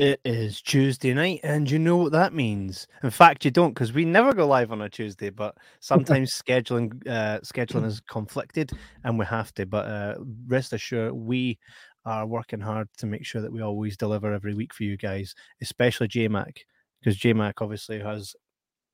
[0.00, 2.86] It is Tuesday night, and you know what that means.
[3.02, 5.28] In fact, you don't, because we never go live on a Tuesday.
[5.28, 8.72] But sometimes scheduling uh, scheduling is conflicted,
[9.04, 9.66] and we have to.
[9.66, 10.14] But uh,
[10.46, 11.58] rest assured, we
[12.06, 15.34] are working hard to make sure that we always deliver every week for you guys,
[15.60, 16.60] especially JMac,
[17.00, 18.34] because JMac obviously has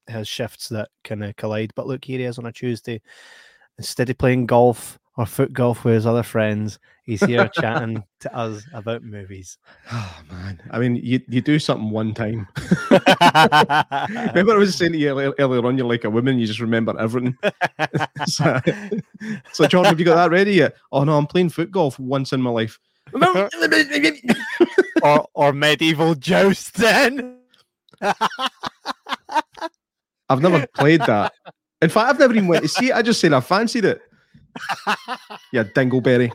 [0.09, 1.71] has shifts that kind of collide.
[1.77, 3.01] But look, here he is on a Tuesday,
[3.79, 8.37] instead of playing golf or foot golf with his other friends, he's here chatting to
[8.37, 9.59] us about movies.
[9.93, 12.49] Oh man, I mean, you you do something one time.
[12.91, 16.99] remember, I was saying to you earlier, on, you're like a woman, you just remember
[16.99, 17.37] everything.
[18.27, 18.61] so,
[19.53, 20.75] so, John, have you got that ready yet?
[20.91, 22.79] Oh no, I'm playing foot golf once in my life.
[25.03, 27.39] or or medieval jousting.
[30.29, 31.33] I've never played that.
[31.81, 32.97] In fact, I've never even went to see it.
[32.97, 34.01] I just said I fancied it.
[35.53, 36.33] Yeah, dingleberry.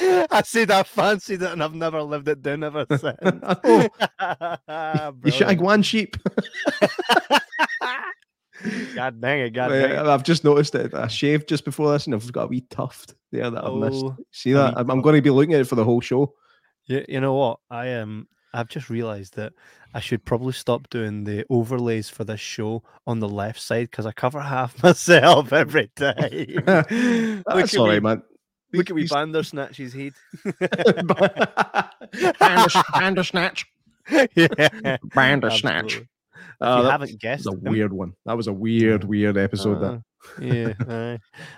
[0.30, 3.16] I said I fancied it and I've never lived it down ever since.
[3.22, 6.16] oh, you shag one sheep.
[8.94, 9.98] God dang it, God dang it.
[9.98, 10.94] I've just noticed it.
[10.94, 13.76] I shaved just before this and I've got a wee tuft there that I've oh,
[13.76, 14.04] missed.
[14.32, 14.76] See that?
[14.76, 16.34] I'm, I'm, going to be looking at it for the whole show.
[16.86, 17.60] You, you know what?
[17.70, 18.02] I am.
[18.02, 19.52] Um, I've just realised that
[19.94, 24.06] I should probably stop doing the overlays for this show on the left side because
[24.06, 26.56] I cover half myself every day.
[26.64, 28.22] That's all right, man.
[28.72, 30.12] Look at me Bandersnatch's head.
[32.38, 33.66] Bandersnatch.
[34.36, 34.96] yeah.
[35.12, 36.02] Bandersnatch.
[36.60, 38.14] Uh, you haven't guessed, a weird one.
[38.26, 39.82] That was a weird, weird episode.
[39.82, 39.98] Uh,
[40.38, 40.76] that.
[40.86, 41.16] yeah.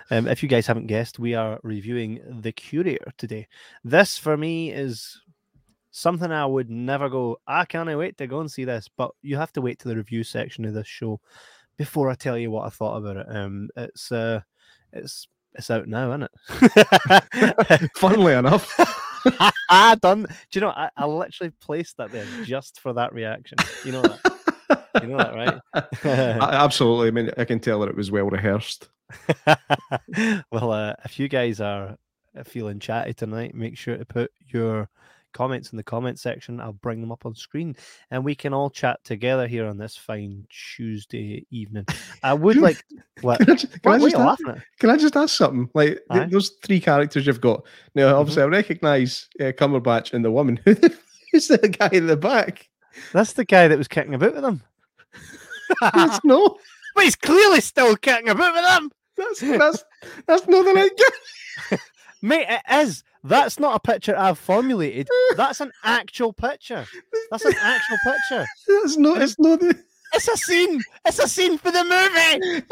[0.09, 3.47] Um, if you guys haven't guessed, we are reviewing The Courier today.
[3.83, 5.21] This, for me, is
[5.93, 7.37] something I would never go.
[7.47, 9.95] I can't wait to go and see this, but you have to wait to the
[9.95, 11.21] review section of this show
[11.77, 13.27] before I tell you what I thought about it.
[13.29, 14.41] Um, it's uh,
[14.91, 16.29] it's it's out now, isn't
[17.31, 17.89] it?
[17.97, 18.73] Funnily enough.
[19.69, 20.23] I done.
[20.23, 20.69] Do you know?
[20.69, 23.59] I, I literally placed that there just for that reaction.
[23.85, 24.85] You know that.
[25.01, 25.93] you know that, right?
[26.03, 27.07] Absolutely.
[27.07, 28.89] I mean, I can tell that it was well rehearsed.
[30.51, 31.97] well, uh, if you guys are
[32.45, 34.89] feeling chatty tonight, make sure to put your
[35.33, 36.59] comments in the comment section.
[36.59, 37.75] I'll bring them up on screen
[38.11, 41.85] and we can all chat together here on this fine Tuesday evening.
[42.23, 42.83] I would like.
[43.21, 43.39] What?
[43.39, 44.43] Can I just, can I just ask,
[44.79, 45.69] can I just ask something?
[45.73, 46.25] Like Aye.
[46.25, 47.63] those three characters you've got.
[47.95, 48.19] Now, mm-hmm.
[48.19, 48.53] obviously, mm-hmm.
[48.53, 50.59] I recognise uh, Cumberbatch and the woman.
[51.31, 52.69] Who's the guy in the back?
[53.11, 54.61] That's the guy that was kicking about with them.
[55.81, 56.57] that's no.
[56.95, 58.91] But he's clearly still kicking about with them.
[59.17, 59.83] That's that's
[60.27, 61.77] that's not the right guy.
[62.21, 63.03] Mate, it is.
[63.23, 65.07] That's not a picture I've formulated.
[65.37, 66.85] That's an actual picture.
[67.31, 68.45] That's an actual picture.
[68.67, 69.21] That's not.
[69.21, 69.61] It's not.
[70.13, 70.81] It's a scene.
[71.05, 72.63] It's a scene for the movie.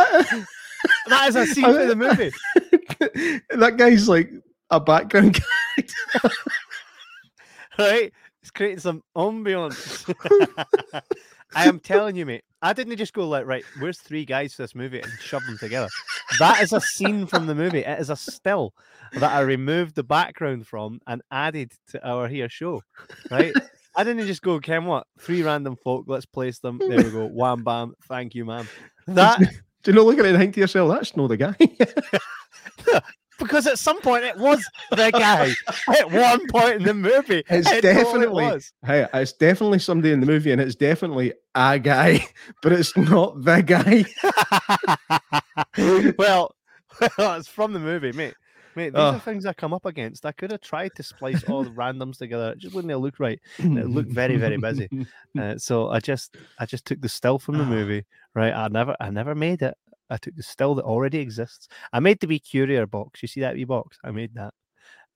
[1.07, 2.31] that is a scene for the movie.
[3.49, 4.29] that guy's like
[4.69, 5.39] a background
[5.77, 6.35] character.
[7.79, 8.13] right?
[8.41, 10.13] It's creating some ambience.
[11.55, 12.43] I am telling you, mate.
[12.61, 15.57] I didn't just go like, right, where's three guys for this movie and shove them
[15.57, 15.87] together.
[16.37, 17.79] That is a scene from the movie.
[17.79, 18.73] It is a still
[19.13, 22.83] that I removed the background from and added to our here show.
[23.31, 23.53] Right?
[23.95, 25.07] I didn't just go, Ken, what?
[25.19, 26.77] Three random folk, let's place them.
[26.77, 27.27] There we go.
[27.27, 27.93] Wham bam.
[28.07, 28.67] Thank you, ma'am.
[29.07, 29.39] That
[29.83, 31.55] do you not look at it and think to yourself, that's not the guy?
[33.41, 35.53] because at some point it was the guy.
[35.99, 40.19] at one point in the movie, it's it definitely it hey, it's definitely somebody in
[40.19, 42.25] the movie, and it's definitely a guy,
[42.61, 44.05] but it's not the guy.
[46.17, 46.55] well,
[47.17, 48.35] well, it's from the movie, mate.
[48.75, 49.15] Mate, these oh.
[49.15, 50.25] are things I come up against.
[50.25, 52.51] I could have tried to splice all the randoms together.
[52.51, 53.39] It just wouldn't have looked right.
[53.57, 54.87] It looked very, very busy.
[55.37, 58.05] Uh, so I just, I just took the still from the movie.
[58.33, 59.73] Right, I never, I never made it.
[60.11, 61.67] I took the still that already exists.
[61.93, 63.21] I made the wee courier box.
[63.21, 63.97] You see that wee box?
[64.03, 64.53] I made that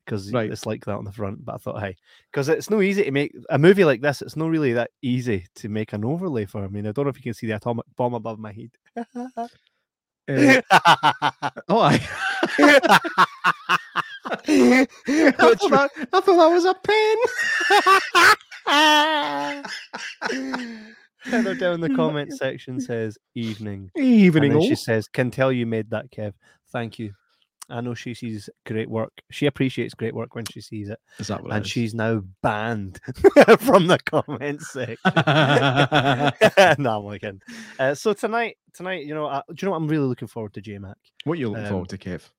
[0.06, 0.52] because right.
[0.52, 1.44] it's like that on the front.
[1.44, 1.96] But I thought, hey,
[2.32, 4.22] because it's no easy to make a movie like this.
[4.22, 6.64] It's not really that easy to make an overlay for.
[6.64, 8.72] I mean, I don't know if you can see the atomic bomb above my head.
[8.96, 9.48] uh,
[11.70, 12.00] oh, I.
[14.48, 14.86] I,
[15.32, 17.18] thought that, I thought that was a pen.
[21.26, 23.92] Heather down in the comment section says evening.
[23.96, 24.54] Evening.
[24.54, 26.34] And she says, Can tell you made that, Kev.
[26.72, 27.14] Thank you.
[27.70, 29.12] I know she sees great work.
[29.32, 31.00] She appreciates great work when she sees it.
[31.18, 33.00] Is that what and she's now banned
[33.60, 34.98] from the comment section.
[36.84, 37.42] no, I'm looking.
[37.80, 40.54] Uh, so tonight, tonight, you know, uh, do you know what I'm really looking forward
[40.54, 40.98] to, J Mac?
[41.24, 42.30] What are you looking um, forward to, Kev?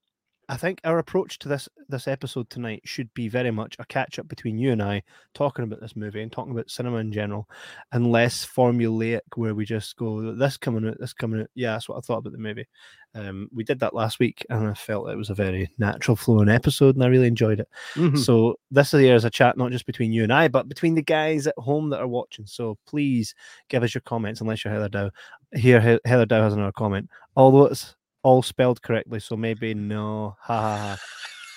[0.49, 4.19] I think our approach to this this episode tonight should be very much a catch
[4.19, 5.03] up between you and I,
[5.35, 7.49] talking about this movie and talking about cinema in general,
[7.93, 11.51] and less formulaic where we just go this coming out, this coming out.
[11.55, 12.67] Yeah, that's what I thought about the movie.
[13.15, 16.49] Um, we did that last week, and I felt it was a very natural flowing
[16.49, 17.69] episode, and I really enjoyed it.
[17.95, 18.17] Mhm.
[18.19, 21.03] So this year is a chat not just between you and I, but between the
[21.03, 22.47] guys at home that are watching.
[22.47, 23.35] So please
[23.69, 25.11] give us your comments, unless you're Heather Dow.
[25.55, 27.09] Here, Heather Dow has another comment.
[27.35, 27.97] Although it's
[28.27, 30.37] all spelled correctly, so maybe no.
[30.41, 30.99] Ha ha ha.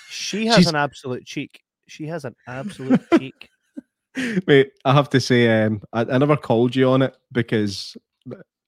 [0.08, 1.60] She has She's- an absolute cheek.
[1.88, 3.48] She has an absolute cheek.
[4.46, 7.96] Wait, I have to say, um, I, I never called you on it because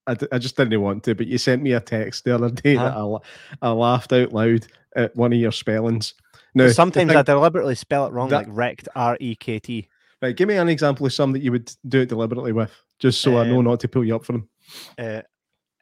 [0.08, 1.14] I, d- I just didn't want to.
[1.14, 2.99] But you sent me a text the other day that Uh-huh.
[2.99, 3.20] I, la-
[3.62, 4.66] I laughed out loud
[4.96, 6.14] at one of your spellings.
[6.54, 9.88] Now, Sometimes thing- I deliberately spell it wrong, that- like wrecked, R E K T.
[10.20, 13.20] right, give me an example of some that you would do it deliberately with, just
[13.20, 14.49] so I know Um, not to pull you up for them.
[14.99, 15.22] Uh,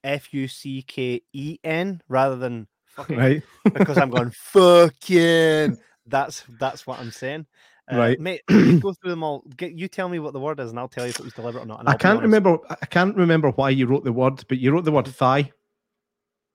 [0.04, 3.42] F U C K E N rather than fucking Right,
[3.74, 5.78] because I'm going fucking.
[6.06, 7.46] That's that's what I'm saying.
[7.90, 8.20] Uh, Right.
[8.20, 8.42] mate.
[8.48, 9.44] go through them all.
[9.56, 11.32] Get you tell me what the word is, and I'll tell you if it was
[11.32, 11.80] deliberate or not.
[11.80, 12.58] and I can't remember.
[12.68, 15.50] I can't remember why you wrote the word, but you wrote the word thigh.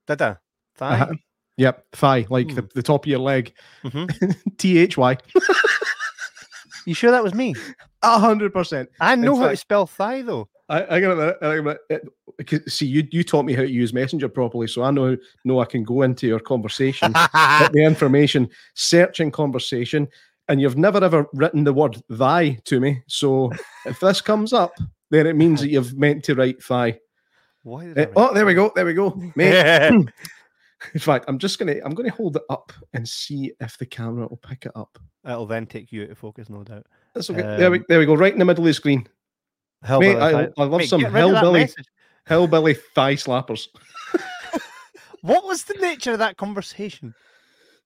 [0.07, 0.38] Did I?
[0.75, 1.00] Thigh?
[1.01, 1.13] Uh-huh.
[1.57, 2.68] Yep, thigh, like the, Hmm.
[2.75, 3.53] the top of your leg.
[3.83, 4.57] Mhm.
[4.57, 5.18] T H Y.
[6.86, 7.56] You sure that was me?
[8.03, 8.89] A hundred percent.
[9.00, 10.48] I know how to spell thigh though.
[10.67, 11.38] I, I got it.
[11.41, 11.79] I got it.
[11.89, 12.09] It-
[12.67, 15.15] See, you you taught me how to use Messenger properly, so I know
[15.45, 20.07] know I can go into your conversation, get the information, searching conversation,
[20.50, 23.01] and you've never ever written the word "thy" to me.
[23.07, 23.53] So
[23.85, 24.73] if this comes up,
[25.12, 27.00] then it means that you've meant to write "thigh."
[27.63, 28.71] Why Eh, oh, there we go.
[28.75, 30.09] There we go, mate.
[30.94, 34.27] In fact, I'm just gonna I'm gonna hold it up and see if the camera
[34.27, 35.00] will pick it up.
[35.25, 36.85] It'll then take you out of focus, no doubt.
[37.13, 37.41] That's okay.
[37.41, 38.15] there we Um, there we go.
[38.15, 39.07] Right in the middle of the screen.
[39.83, 41.69] Hillbilly Mate, I, thigh- I love Mate, some get rid hillbilly
[42.27, 43.68] hillbilly thigh slappers.
[45.22, 47.16] What was the nature of that conversation?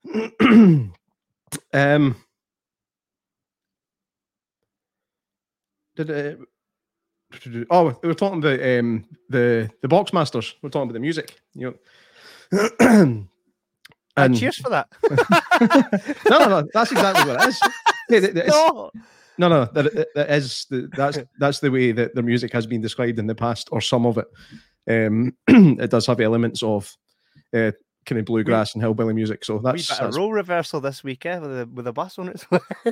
[0.41, 0.91] um,
[5.95, 6.39] did it?
[7.69, 10.55] Oh, we were talking about um, the the Boxmasters.
[10.61, 11.39] We're talking about the music.
[11.53, 11.77] You
[12.51, 12.67] know,
[14.17, 14.87] Ah, and cheers for that.
[16.29, 17.59] no, no, no, that's exactly what it is.
[18.09, 18.91] Yeah, that- that is- no.
[19.39, 22.81] No, no, that, that- is the, that's that's the way that their music has been
[22.81, 24.27] described in the past, or some of it.
[24.87, 26.95] Um, it does have elements of
[27.55, 27.71] uh,
[28.05, 29.45] kind of bluegrass and hillbilly music.
[29.45, 32.49] So that's, that's role reversal this week, eh, with a with a bus on its
[32.51, 32.59] way.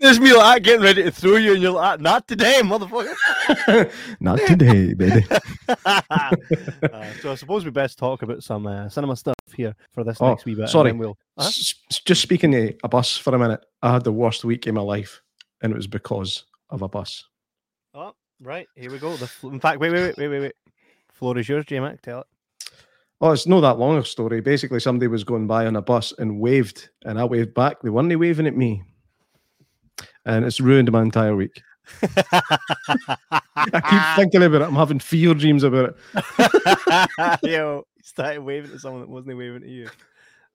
[0.00, 3.92] There's me like getting ready to throw you, and you're like, not today, motherfucker.
[4.20, 5.24] not today, baby.
[5.86, 6.34] uh,
[7.20, 10.28] so I suppose we best talk about some uh, cinema stuff here for this Oh,
[10.30, 10.62] next wee bit.
[10.62, 10.90] and sorry.
[10.90, 11.16] then we'll.
[11.38, 11.46] Huh?
[11.46, 14.66] S- s- Just speaking of a bus for a minute, I had the worst week
[14.66, 15.20] in my life,
[15.62, 17.24] and it was because of a bus.
[17.94, 18.66] Oh, right.
[18.76, 19.16] Here we go.
[19.16, 20.52] The fl- in fact, wait, wait, wait, wait, wait, wait.
[21.12, 22.00] Floor is yours, J Mac.
[22.02, 22.26] Tell it.
[23.20, 24.40] Oh, it's not that long a story.
[24.40, 27.80] Basically, somebody was going by on a bus and waved, and I waved back.
[27.82, 28.82] They weren't waving at me,
[30.24, 31.62] and it's ruined my entire week.
[32.02, 34.64] I keep thinking about it.
[34.64, 37.38] I'm having fear dreams about it.
[37.42, 39.88] Yo, he started waving at someone that wasn't waving at you.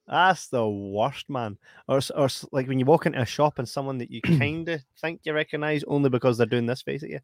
[0.08, 1.58] That's the worst, man.
[1.88, 4.82] Or, or like when you walk into a shop and someone that you kind of
[5.02, 7.20] think you recognize only because they're doing this face at you,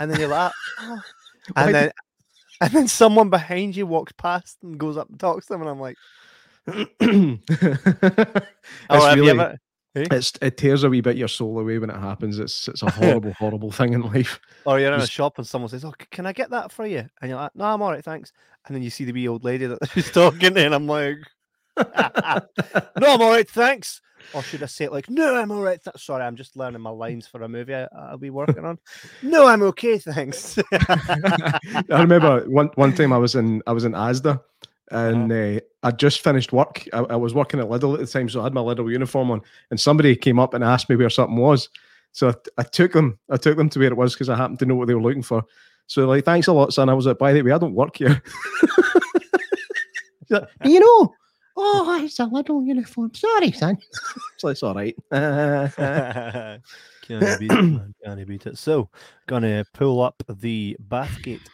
[0.00, 1.00] and then you're like, "Oh."
[1.52, 1.90] Why and did- then
[2.60, 5.70] and then someone behind you walks past and goes up and talks to them, and
[5.70, 5.96] I'm like,
[6.66, 6.76] oh,
[8.90, 9.58] have really, you ever?
[9.96, 10.06] Eh?
[10.10, 12.38] it's, it tears a wee bit your soul away when it happens.
[12.38, 14.40] It's it's a horrible, horrible thing in life.
[14.66, 17.08] Or you're in a shop and someone says, "Oh, can I get that for you?"
[17.20, 18.32] And you're like, "No, I'm all right, thanks."
[18.66, 21.18] And then you see the wee old lady that she's talking to, and I'm like,
[21.76, 24.00] "No, I'm all right, thanks."
[24.32, 26.80] Or should I say it like, "No, I'm all right." Th- Sorry, I'm just learning
[26.80, 28.78] my lines for a movie I, I'll be working on.
[29.22, 30.58] no, I'm okay, thanks.
[30.72, 31.60] I
[31.90, 34.40] remember one one time I was in I was in Asda
[34.90, 36.86] and uh, I just finished work.
[36.92, 39.30] I, I was working at Lidl at the time, so I had my Lidl uniform
[39.30, 41.68] on, and somebody came up and asked me where something was.
[42.12, 44.58] So I, I took them, I took them to where it was because I happened
[44.60, 45.44] to know what they were looking for.
[45.86, 46.88] So like, thanks a lot, son.
[46.88, 48.22] I was like, by the way, I don't work here.
[50.30, 51.14] Like, you know,
[51.56, 53.12] oh, it's a Lidl uniform.
[53.14, 53.78] Sorry, son.
[54.38, 54.96] so it's all right.
[55.10, 56.60] Can't
[57.38, 57.94] beat it, man.
[58.04, 58.58] Can't beat it.
[58.58, 58.88] So,
[59.26, 61.46] gonna pull up the Bathgate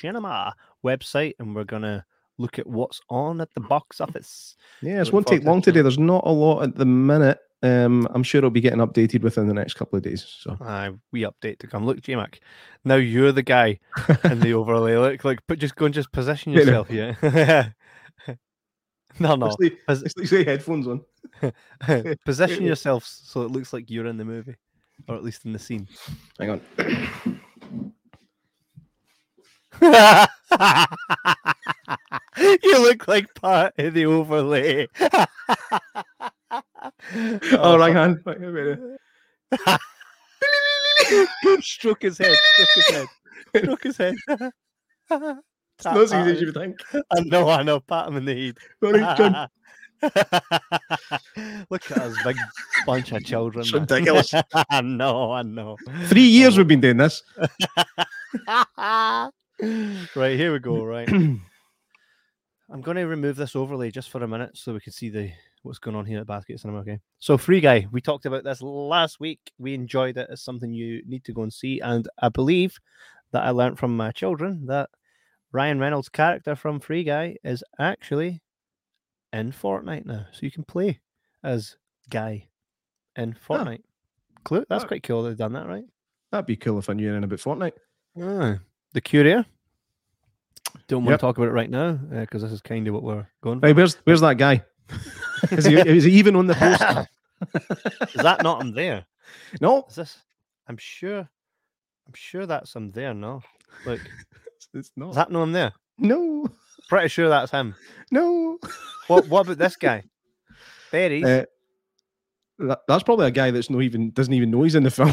[0.00, 0.54] Cinema
[0.84, 2.04] website, and we're gonna
[2.38, 4.56] look at what's on at the box office.
[4.80, 5.82] Yeah, it won't take long today.
[5.82, 7.38] There's not a lot at the minute.
[7.62, 10.24] Um, I'm sure it'll be getting updated within the next couple of days.
[10.24, 11.84] So Aye, we update to come.
[11.84, 12.40] Look, J-Mac,
[12.84, 13.80] now you're the guy
[14.24, 14.96] in the overlay.
[14.96, 16.88] Look, like, but just go and just position yourself.
[16.88, 17.14] Yeah.
[19.18, 19.46] no, no.
[19.46, 21.04] It's like, Pos- it's like say headphones on.
[22.24, 24.54] position yourself so it looks like you're in the movie,
[25.08, 25.88] or at least in the scene.
[26.38, 26.60] Hang
[29.80, 30.28] on.
[32.62, 34.86] you look like part of the overlay.
[37.52, 38.22] Oh, right hand.
[38.24, 38.78] Wait, wait, wait.
[41.60, 42.34] stroke his head.
[42.34, 43.06] Stroke his head.
[43.56, 44.14] Stroke his head.
[45.78, 46.80] It's not as easy as you think.
[46.94, 47.78] I know, I know.
[47.80, 48.56] Pat him in the head.
[48.82, 49.00] Sorry.
[51.70, 52.36] Look at us, big
[52.86, 53.62] bunch of children.
[53.62, 54.32] It's ridiculous.
[54.70, 55.76] I know, I know.
[56.06, 57.22] Three years we've been doing this.
[59.60, 60.84] Right, here we go.
[60.84, 61.08] Right.
[62.70, 65.30] I'm going to remove this overlay just for a minute so we can see the
[65.62, 66.80] what's going on here at Bathgate Cinema.
[66.80, 67.00] Okay.
[67.18, 69.40] So, Free Guy, we talked about this last week.
[69.58, 70.28] We enjoyed it.
[70.30, 71.80] It's something you need to go and see.
[71.80, 72.78] And I believe
[73.32, 74.90] that I learned from my children that
[75.52, 78.40] Ryan Reynolds' character from Free Guy is actually
[79.32, 80.26] in Fortnite now.
[80.32, 81.00] So you can play
[81.42, 81.76] as
[82.10, 82.48] Guy
[83.16, 83.82] in Fortnite.
[84.44, 84.64] Clue?
[84.68, 84.88] That's Oh.
[84.88, 85.22] quite cool.
[85.22, 85.84] They've done that, right?
[86.30, 87.72] That'd be cool if I knew anything about Fortnite.
[88.22, 88.58] Ah,
[88.92, 89.44] the Courier.
[90.86, 91.20] Don't want Yep.
[91.20, 93.66] to talk about it right now because this is kind of what we're going for.
[93.66, 94.62] Hey, where's where's that guy?
[95.50, 97.06] is, he, is he even on the poster?
[98.14, 99.04] is that not him there?
[99.60, 100.18] no, Is this?
[100.66, 101.18] I'm sure.
[101.20, 103.12] I'm sure that's him there.
[103.12, 103.42] No,
[103.84, 104.00] look,
[104.74, 105.10] it's not.
[105.10, 105.72] is that no him there?
[105.98, 106.46] no,
[106.88, 107.74] Pretty sure that's him.
[108.10, 108.58] no.
[109.08, 109.28] What?
[109.28, 110.04] What about this guy?
[110.90, 111.24] Berries.
[111.24, 111.44] Uh,
[112.60, 115.12] that, that's probably a guy that's not even doesn't even know he's in the film.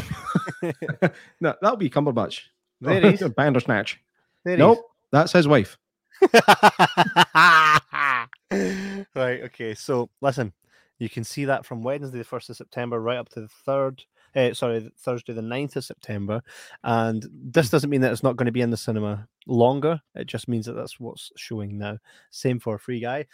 [1.40, 2.40] no, that'll be Cumberbatch.
[2.80, 3.28] There he is.
[3.30, 4.00] Bandersnatch.
[4.44, 4.58] Berries.
[4.58, 5.78] Nope, that's his wife.
[6.32, 7.80] right.
[9.14, 9.74] Okay.
[9.74, 10.52] So listen,
[10.98, 14.04] you can see that from Wednesday, the first of September, right up to the third.
[14.34, 16.42] Uh, sorry, Thursday, the 9th of September.
[16.84, 20.00] And this doesn't mean that it's not going to be in the cinema longer.
[20.14, 21.98] It just means that that's what's showing now.
[22.30, 23.26] Same for a Free Guy.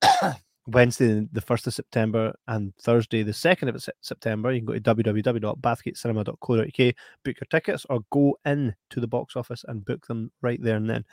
[0.66, 4.80] Wednesday, the 1st of September, and Thursday, the 2nd of September, you can go to
[4.80, 6.94] www.bathgatecinema.co.uk,
[7.24, 10.76] book your tickets, or go in to the box office and book them right there
[10.76, 11.04] and then.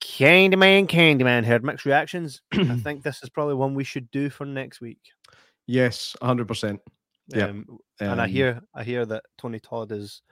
[0.00, 2.42] Candyman, Candyman, heard mixed reactions.
[2.52, 5.00] I think this is probably one we should do for next week.
[5.66, 6.80] Yes, hundred percent.
[7.28, 7.46] Yeah.
[7.46, 10.22] Um, and I hear, I hear that Tony Todd is,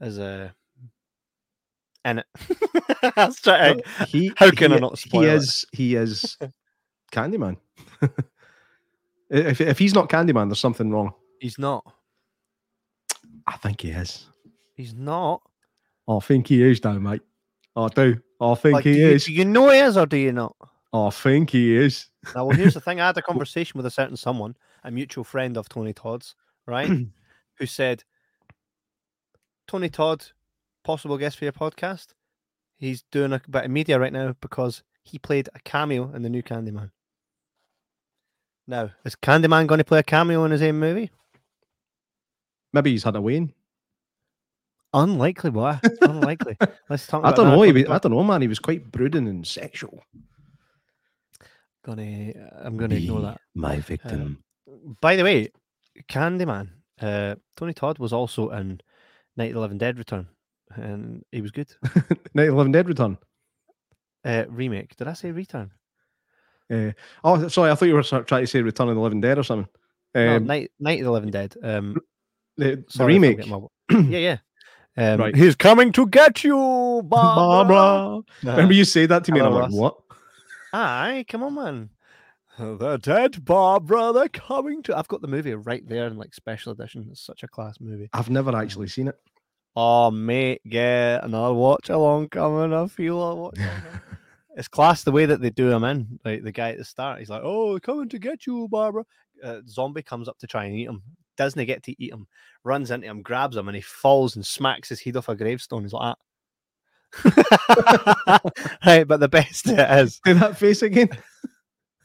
[0.00, 0.54] is a,
[2.04, 2.26] in it.
[3.16, 4.30] I trying to- he.
[4.36, 5.36] how can he, I not spoil He spoil it?
[5.36, 5.64] is.
[5.72, 6.36] He is.
[7.12, 7.56] Candyman.
[9.30, 11.12] if if he's not Candyman, there's something wrong.
[11.40, 11.84] he's not.
[13.46, 14.26] I think he is.
[14.74, 15.42] He's not.
[16.08, 17.22] I think he is, though, mate.
[17.76, 18.20] I do.
[18.40, 19.24] I think Like, he do, you, is.
[19.26, 20.56] do you know he is or do you not?
[20.92, 22.06] I think he is.
[22.34, 23.00] Now, well, here's the thing.
[23.00, 26.34] I had a conversation with a certain someone, a mutual friend of Tony Todd's,
[26.66, 26.88] right?
[27.58, 28.04] who said,
[29.68, 30.24] Tony Todd,
[30.84, 32.08] possible guest for your podcast.
[32.78, 36.28] He's doing a bit of media right now because he played a cameo in the
[36.30, 36.90] new Candyman.
[38.72, 41.10] Now, is Candyman going to play a cameo in his own movie?
[42.72, 43.52] Maybe he's had a wane.
[44.94, 45.78] Unlikely, boy.
[46.00, 46.56] Unlikely.
[46.88, 47.60] Let's talk I don't know.
[47.60, 48.40] He was, I don't know, man.
[48.40, 50.02] He was quite brooding and sexual.
[51.84, 53.42] Gonna, I'm going to ignore that.
[53.54, 54.42] My victim.
[55.02, 55.50] By the way,
[56.08, 58.80] Candyman, uh, Tony Todd was also in
[59.36, 60.28] Night of the Living Dead Return,
[60.76, 61.70] and he was good.
[62.32, 63.18] Night of the Living Dead Return.
[64.24, 64.96] Uh, remake.
[64.96, 65.72] Did I say return?
[66.72, 67.70] Uh, oh, sorry.
[67.70, 69.68] I thought you were trying to say Return of the Living Dead or something.
[70.14, 71.54] no, Um, Night Night of the Living Dead.
[71.62, 71.96] Um,
[72.56, 73.46] the, the sorry if remake.
[73.46, 73.60] my-
[74.08, 75.12] yeah, yeah.
[75.14, 75.34] Um, Right.
[75.36, 77.74] He's coming to get you, Barbara.
[77.74, 78.22] Barbara.
[78.52, 79.96] Remember you said that to me, and I'm like, what?
[80.72, 81.90] Aye, come on, man.
[82.58, 84.96] The dead Barbara, they're coming to.
[84.96, 87.08] I've got the movie right there in like special edition.
[87.10, 88.10] It's such a class movie.
[88.12, 89.18] I've never actually seen it.
[89.74, 92.74] Oh, mate, get another watch along coming.
[92.74, 94.00] I feel a watch along.
[94.56, 96.18] It's class the way that they do him in.
[96.24, 99.04] Like the guy at the start, he's like, "Oh, coming to get you, Barbara."
[99.42, 101.02] Uh, zombie comes up to try and eat him.
[101.36, 102.26] Doesn't get to eat him.
[102.64, 105.82] Runs into him, grabs him, and he falls and smacks his head off a gravestone.
[105.82, 106.18] He's like that.
[108.86, 111.08] right, but the best it is, Do that face again.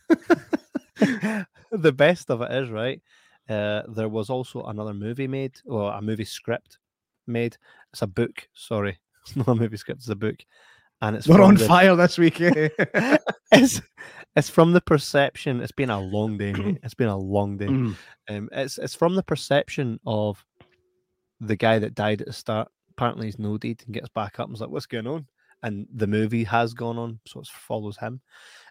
[1.71, 3.01] the best of it is right.
[3.49, 6.77] Uh, there was also another movie made, or a movie script
[7.27, 7.57] made.
[7.93, 8.47] It's a book.
[8.53, 9.99] Sorry, it's not a movie script.
[10.01, 10.37] It's a book,
[11.01, 12.41] and it's We're on the- fire this week.
[12.41, 12.69] eh?
[13.51, 13.81] it's
[14.35, 15.61] it's from the perception.
[15.61, 16.77] It's been a long day, mate.
[16.83, 17.67] It's been a long day.
[17.67, 17.95] Mm.
[18.29, 20.43] Um, it's it's from the perception of
[21.39, 22.69] the guy that died at the start.
[22.91, 25.27] Apparently, he's no deed and gets back up and is like, "What's going on?"
[25.63, 28.21] And the movie has gone on, so it follows him.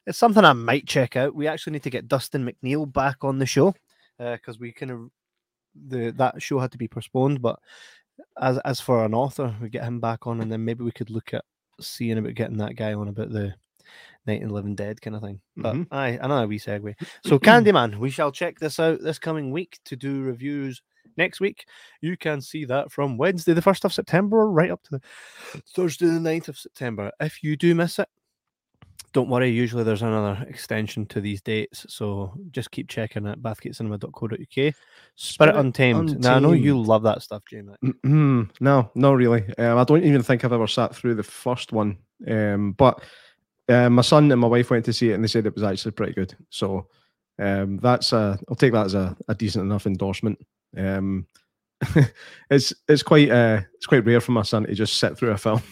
[0.07, 1.35] It's something I might check out.
[1.35, 3.75] We actually need to get Dustin McNeil back on the show
[4.19, 5.09] because we kind of
[5.89, 7.43] the that show had to be postponed.
[7.43, 7.59] But
[8.41, 11.11] as as for an author, we get him back on, and then maybe we could
[11.11, 11.45] look at
[11.81, 13.55] seeing about getting that guy on about the
[14.27, 15.41] Night and Living Dead kind of thing.
[15.57, 15.87] But Mhm.
[15.91, 16.95] aye, another wee segue.
[17.25, 20.83] So Candyman, we shall check this out this coming week to do reviews
[21.17, 21.67] next week.
[22.01, 26.07] You can see that from Wednesday, the 1st of September, right up to the Thursday,
[26.07, 27.13] the 9th of September.
[27.21, 28.09] If you do miss it,
[29.13, 29.49] don't worry.
[29.49, 31.87] Usually there's another extension to these dates.
[31.89, 34.75] So just keep checking at bathgatecinema.co.uk.
[35.17, 36.21] Spirit, Spirit Untamed.
[36.21, 37.75] Now, I know you love that stuff, Jamie.
[37.83, 39.45] Mm, no, not really.
[39.57, 41.97] Um, I don't even think I've ever sat through the first one.
[42.29, 43.03] Um, but
[43.69, 45.65] uh, my son and my wife went to see it and they said it was
[45.65, 46.37] actually pretty good.
[46.51, 46.89] So
[47.39, 50.39] um, that's a, I'll take that as a, a decent enough endorsement.
[50.77, 51.27] Um,
[52.51, 55.37] it's it's quite uh, it's quite rare for my son to just sit through a
[55.37, 55.63] film,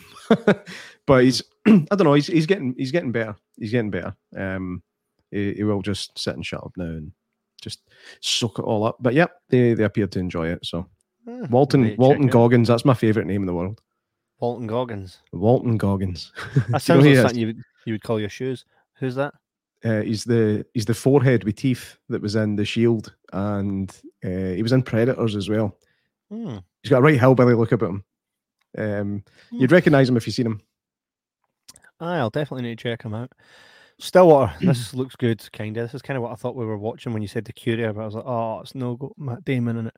[1.06, 3.36] but he's I don't know he's he's getting he's getting better.
[3.58, 4.14] He's getting better.
[4.36, 4.82] Um,
[5.30, 7.12] he, he will just sit and shut up now and
[7.64, 7.80] just
[8.20, 8.96] soak it all up.
[9.00, 10.64] But yep, they they appear to enjoy it.
[10.64, 10.86] So.
[11.26, 12.26] Ah, Walton Walton.
[12.26, 12.68] Goggins.
[12.68, 13.80] That's my favorite name in the world.
[14.40, 15.18] Walton Goggins.
[15.32, 16.32] Walton Goggins.
[16.36, 18.64] That Do you know sounds like something you would, you would call your shoes.
[18.98, 19.32] Who's that?
[19.82, 19.90] is?
[19.90, 23.90] Uh, he's the he's the forehead with teeth that was in the Shield, and
[24.24, 25.76] uh, he was in Predators as well.
[26.30, 26.58] Hmm.
[26.82, 28.04] He's got a right hillbilly look about him.
[28.76, 29.60] Um, Hmm.
[29.60, 30.60] you'd recognise him if you seen him.
[32.00, 33.32] I'll definitely need to check him out.
[33.98, 35.84] Stillwater, this looks good, kind of.
[35.84, 37.92] This is kind of what I thought we were watching when you said the Courier,
[37.92, 39.96] but I was like, oh, it's no go- Matt Damon in it.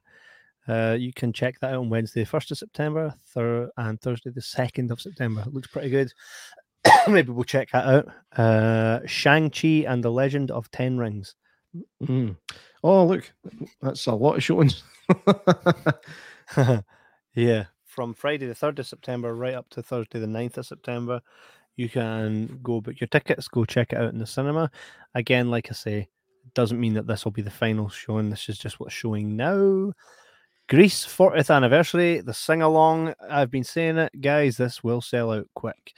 [0.68, 4.40] Uh, you can check that out on Wednesday, 1st of September, thir- and Thursday, the
[4.40, 5.42] 2nd of September.
[5.42, 6.12] It looks pretty good.
[7.09, 8.09] Maybe we'll check that out.
[8.38, 11.35] Uh, Shang-Chi and the Legend of Ten Rings.
[12.02, 12.37] Mm.
[12.82, 13.32] Oh, look,
[13.80, 14.82] that's a lot of showings.
[17.35, 21.20] yeah, from Friday the 3rd of September right up to Thursday the 9th of September.
[21.77, 24.71] You can go book your tickets, go check it out in the cinema.
[25.15, 26.09] Again, like I say,
[26.55, 28.31] doesn't mean that this will be the final showing.
[28.31, 29.93] This is just what's showing now.
[30.69, 33.15] Grease 40th anniversary, the sing along.
[33.31, 35.93] I've been saying it, guys, this will sell out quick.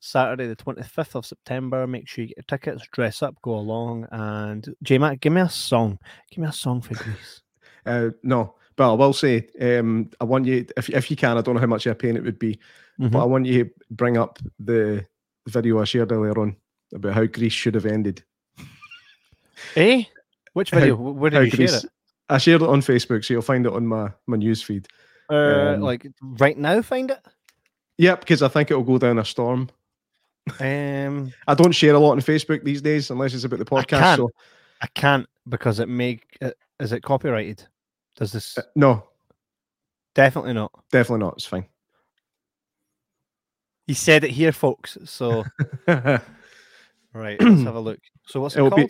[0.00, 1.86] Saturday, the 25th of September.
[1.86, 4.06] Make sure you get your tickets, dress up, go along.
[4.10, 5.98] And J Mac, give me a song.
[6.30, 7.42] Give me a song for Grease.
[7.86, 11.36] uh, no, but I will say, um, I want you if if you can.
[11.36, 12.58] I don't know how much a pain it would be,
[13.00, 13.12] Mhm.
[13.12, 15.06] but I want you to bring up the
[15.46, 16.56] video I shared earlier on
[16.94, 18.22] about how Grease should have ended.
[19.76, 20.04] Eh?
[20.52, 20.96] Which video?
[20.96, 21.84] Wh- Where did you share it?
[22.28, 24.86] I shared it on Facebook, so you'll find it on my my news feed.
[25.30, 27.20] Uh, um, like right now, find it.
[27.98, 29.70] Yep, because I think it'll go down a storm.
[30.60, 33.82] Um, I don't share a lot on Facebook these days unless it's about the I
[33.82, 33.98] podcast.
[34.00, 34.16] can't.
[34.18, 34.30] So
[34.80, 36.38] I can't because it make
[36.80, 37.66] is it copyrighted?
[38.16, 39.04] Does this uh, no,
[40.14, 40.72] definitely not?
[40.90, 41.34] definitely not.
[41.34, 41.66] It's fine.
[43.88, 44.98] He said it here, folks.
[45.06, 45.44] So
[45.88, 46.20] right,
[47.40, 47.98] let's have a look.
[48.26, 48.86] So what's it be.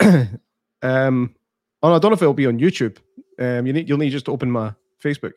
[0.00, 0.28] called?
[0.82, 1.34] um,
[1.82, 2.98] oh, I don't know if it'll be on YouTube.
[3.38, 5.32] Um, you need you'll need just to open my Facebook.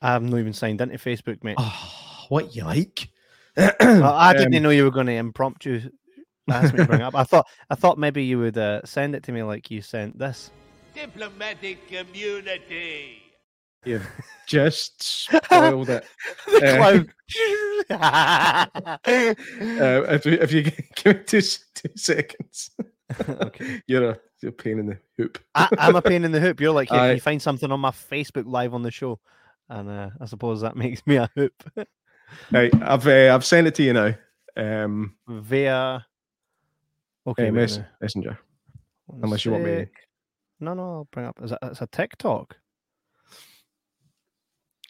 [0.00, 1.56] I've not even signed into Facebook, mate.
[1.58, 3.10] Oh, what you like?
[3.56, 5.90] Well, I didn't Um, know you were going to impromptu
[6.50, 7.14] ask me to bring up.
[7.14, 10.18] I thought I thought maybe you would uh, send it to me like you sent
[10.18, 10.50] this.
[10.94, 13.23] Diplomatic community.
[13.84, 14.06] You've
[14.46, 16.04] just spoiled it.
[16.46, 17.06] The
[17.90, 18.66] Uh.
[19.06, 21.40] Uh, if, you- if you give me two,
[21.74, 22.70] two seconds,
[23.28, 23.82] okay.
[23.86, 25.38] you're a, you're a pain in the hoop.
[25.54, 26.60] I, I'm a pain in the hoop.
[26.60, 29.18] You're like, hey, can you find something on my Facebook live on the show?
[29.68, 31.52] And uh, I suppose that makes me a hoop
[32.50, 34.14] Right, I've uh, I've sent it to you now.
[34.56, 36.04] Um, via.
[37.26, 38.38] Okay, uh, mess- messenger.
[39.22, 39.86] Unless you want me.
[40.60, 41.38] No, no, I'll bring up.
[41.42, 42.56] Is it, it's a TikTok.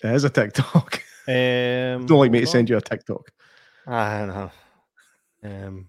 [0.05, 1.03] It is a TikTok.
[1.27, 3.33] Um, Don't like me to send you a TikTok.
[3.87, 4.51] I know.
[5.43, 5.89] Um,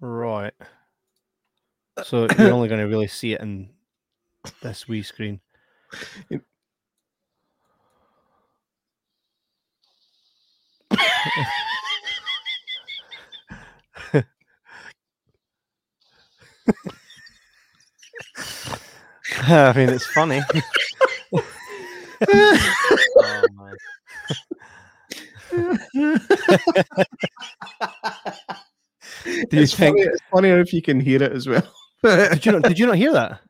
[0.00, 0.54] right.
[2.02, 3.68] So you're only going to really see it in
[4.62, 5.42] this wee screen.
[19.48, 19.76] Yep.
[19.76, 20.40] I mean, it's funny.
[23.16, 23.76] oh, man.
[29.24, 29.96] Do you it's, think?
[29.96, 31.62] funny, it's funnier if you can hear it as well.
[32.02, 32.62] Did you not?
[32.62, 33.40] Did you not hear that?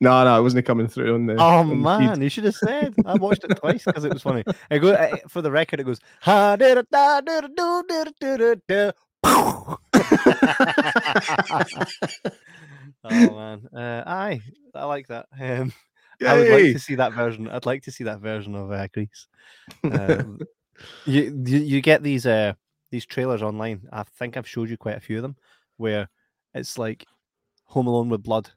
[0.00, 1.34] no, no, it wasn't coming through on the.
[1.34, 2.94] Oh on the man, you should have said.
[3.06, 4.44] I watched it twice because it was funny.
[4.70, 5.80] It go uh, for the record.
[5.80, 6.00] It goes.
[13.04, 14.40] Oh man, uh, aye,
[14.74, 15.26] I like that.
[15.40, 15.72] Um,
[16.26, 17.48] I would like to see that version.
[17.48, 19.26] I'd like to see that version of uh, Grease.
[19.90, 20.38] Um,
[21.06, 22.54] you, you you get these uh
[22.90, 23.82] these trailers online.
[23.92, 25.36] I think I've showed you quite a few of them
[25.76, 26.08] where
[26.54, 27.04] it's like
[27.64, 28.50] Home Alone with blood.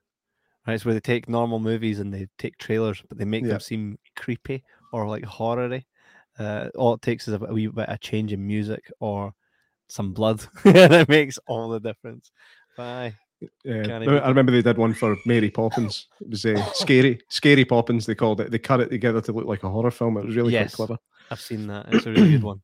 [0.66, 3.52] Right, it's where they take normal movies and they take trailers, but they make Yeah.
[3.52, 5.84] them seem creepy or like horror-y.
[6.38, 9.34] Uh, all it takes is a, wee bit of change in music or
[9.88, 12.32] some blood, and it makes all the difference.
[12.76, 13.16] But aye,
[13.64, 16.08] Yeah, Can't I remember they did one for Mary Poppins.
[16.22, 18.06] It was uh, scary, scary Poppins.
[18.06, 18.52] They called it.
[18.52, 20.18] They cut it together to look like a horror film.
[20.18, 20.98] It was really quite clever.
[21.30, 21.86] I've seen that.
[21.94, 22.62] It's a really good one.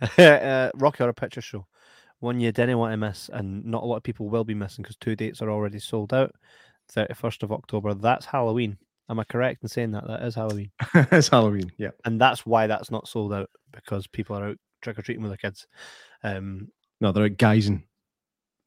[0.18, 1.66] uh, Rocky Horror Picture Show.
[2.20, 4.82] One you didn't want to miss, and not a lot of people will be missing
[4.82, 6.34] because two dates are already sold out.
[6.92, 7.94] 31st of October.
[7.94, 8.78] That's Halloween.
[9.08, 10.06] Am I correct in saying that?
[10.06, 10.70] That is Halloween.
[10.94, 11.70] it's Halloween.
[11.78, 15.22] Yeah, And that's why that's not sold out because people are out trick or treating
[15.22, 15.66] with their kids.
[16.24, 16.68] Um,
[17.00, 17.82] no, they're out guising,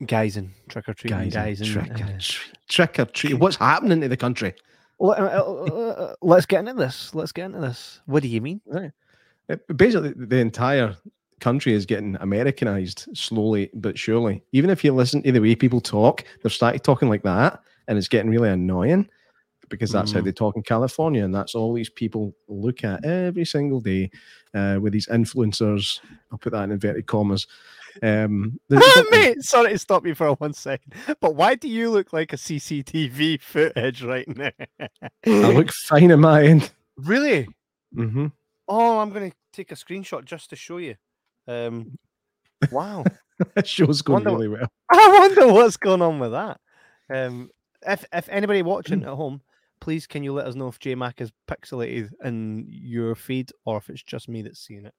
[0.03, 3.33] guising, trick or treating, guising, trick uh, or treat, trick or treat.
[3.35, 4.53] What's happening to the country?
[4.99, 7.13] Let, us get into this.
[7.15, 8.01] Let's get into this.
[8.05, 8.61] What do you mean?
[8.73, 8.89] Uh,
[9.75, 10.95] Basically, the entire
[11.39, 14.43] country is getting Americanized slowly but surely.
[14.51, 17.97] Even if you listen to the way people talk, they've started talking like that, and
[17.97, 19.09] it's getting really annoying
[19.69, 20.25] because that's how Mm.
[20.25, 24.09] they talk in California, and that's all these people look at every single day
[24.53, 25.99] uh, with these influencers.
[26.31, 27.47] I'll put that in inverted commas.
[28.03, 32.13] Um, something- Mate, sorry to stop you for one second, but why do you look
[32.13, 34.51] like a CCTV footage right now?
[35.25, 36.71] I look fine in my end.
[36.97, 37.47] really?
[37.93, 38.27] hmm
[38.67, 40.95] Oh, I'm going to take a screenshot just to show you.
[41.47, 41.97] Um,
[42.71, 43.03] wow.
[43.55, 44.69] That show's going Wonder- really well.
[44.91, 46.59] I wonder what's going on with that.
[47.09, 47.49] Um,
[47.87, 49.41] if if anybody watching at home,
[49.79, 53.89] please can you let us know if JMac is pixelated in your feed or if
[53.89, 54.93] it's just me that's seeing it?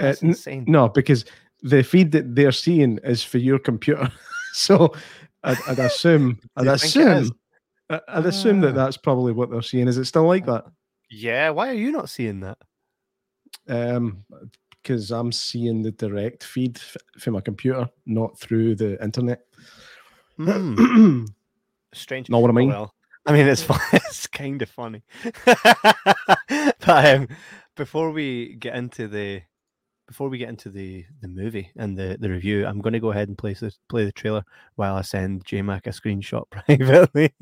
[0.00, 0.64] Uh, That's n- insane.
[0.66, 1.26] No, because
[1.62, 4.10] the feed that they're seeing is for your computer.
[4.52, 4.92] so
[5.44, 7.30] I'd, I'd assume, I'd you think it is?
[7.30, 8.84] assume, I'd assume that Ah.
[8.84, 9.88] that's probably what they're seeing.
[9.88, 10.64] Is it still like that?
[11.10, 12.58] Yeah, why are you not seeing that?
[13.68, 14.24] Um,
[14.82, 19.42] because I'm seeing the direct feed f- from my computer, not through the internet.
[20.38, 21.24] Hmm,
[21.94, 22.28] strange.
[22.28, 22.70] Know what I mean?
[22.70, 22.92] well,
[23.26, 23.78] I mean, it's fun.
[23.92, 25.02] it's kind of funny.
[25.44, 27.28] but um,
[27.76, 29.42] before we get into the
[30.12, 33.12] before we get into the the movie and the the review, I'm going to go
[33.12, 34.44] ahead and play the play the trailer
[34.74, 37.32] while I send JMac a screenshot privately.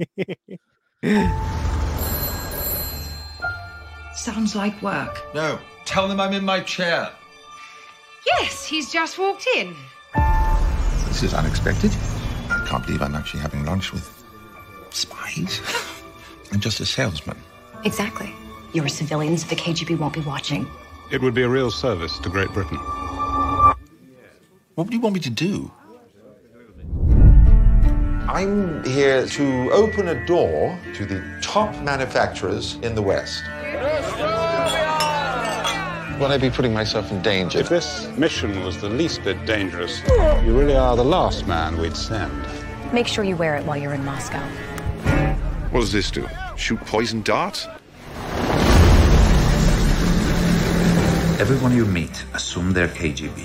[4.15, 5.21] Sounds like work.
[5.35, 7.11] No, tell them I'm in my chair.
[8.25, 9.75] Yes, he's just walked in.
[11.09, 11.91] This is unexpected.
[12.51, 14.07] I can't believe I'm actually having lunch with
[14.91, 15.61] spies.
[16.53, 17.37] I'm just a salesman.
[17.85, 18.33] Exactly.
[18.73, 20.71] You're a civilian, so the KGB won't be watching.
[21.11, 22.77] It would be a real service to Great Britain.
[24.77, 25.69] What do you want me to do?
[28.29, 33.43] I'm here to open a door to the top manufacturers in the West.
[36.21, 37.59] Will I be putting myself in danger?
[37.59, 40.01] If this mission was the least bit dangerous,
[40.45, 42.33] you really are the last man we'd send.
[42.93, 44.39] Make sure you wear it while you're in Moscow.
[45.73, 46.29] What does this do?
[46.55, 47.67] Shoot poison darts?
[51.41, 53.41] Everyone you meet, assume they're KGB.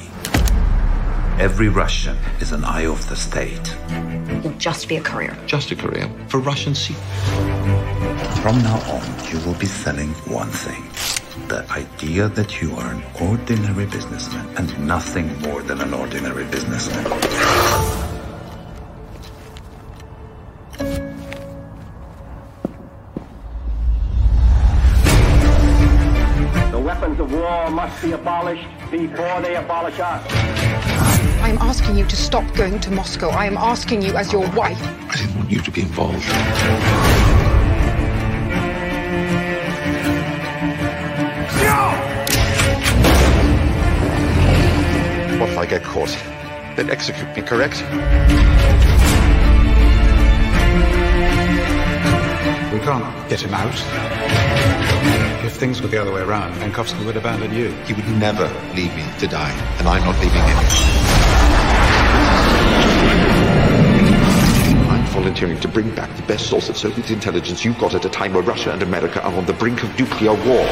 [1.39, 3.73] Every Russian is an eye of the state.
[4.43, 5.38] You'll just be a courier.
[5.45, 7.01] Just a career for Russian secret.
[8.43, 10.84] From now on, you will be selling one thing
[11.47, 17.94] the idea that you are an ordinary businessman and nothing more than an ordinary businessman.
[28.45, 30.31] Abolished before they abolish us.
[31.41, 33.29] I am asking you to stop going to Moscow.
[33.29, 34.81] I am asking you as your wife.
[34.81, 36.25] I didn't want you to be involved.
[45.39, 46.15] What if I get caught?
[46.75, 47.81] Then execute me, correct?
[52.73, 54.44] We can't get him out.
[55.45, 57.69] If things were the other way around, Penkovsky would abandon you.
[57.86, 60.58] He would never leave me to die, and I'm not leaving him.
[64.89, 68.10] I'm volunteering to bring back the best source of Soviet intelligence you've got at a
[68.10, 70.67] time where Russia and America are on the brink of nuclear war.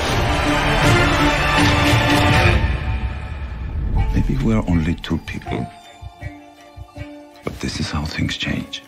[4.15, 5.71] Maybe we're only two people.
[7.43, 8.81] But this is how things change.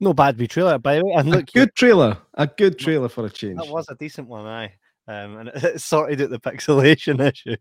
[0.00, 1.12] No bad wee trailer, by the way.
[1.16, 2.18] And A look, you- good trailer.
[2.34, 3.56] A good trailer for a change.
[3.58, 4.72] that was a decent one, aye.
[5.08, 7.56] Um, and it, it sorted out the pixelation issue.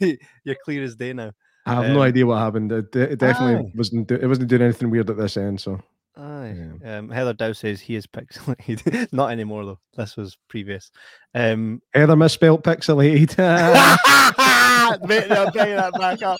[0.00, 1.32] You- You're clear as day now.
[1.64, 2.72] I have no Um, idea what happened.
[2.72, 3.72] It, it definitely Aye.
[3.76, 4.08] wasn't.
[4.08, 5.60] Do, it wasn't doing anything weird at this end.
[5.60, 5.80] So
[6.14, 6.54] Aye.
[6.84, 9.08] Um, Heather Dow says he is pixelated.
[9.12, 9.78] Not anymore though.
[9.96, 10.90] This was previous.
[11.34, 13.38] Um, Heather misspelled pixelated.
[15.08, 16.38] Mate, I'm bringing that back up.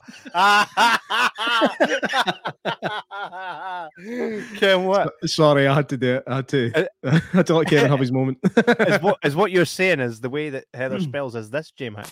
[4.58, 5.12] Ken, what?
[5.24, 6.24] Sorry, I had to do it.
[6.26, 6.88] I had to.
[7.04, 8.38] I had to let Kevin have his moment.
[8.44, 11.88] is what is what you're saying is the way that Heather spells is this, J
[11.88, 12.06] Mac.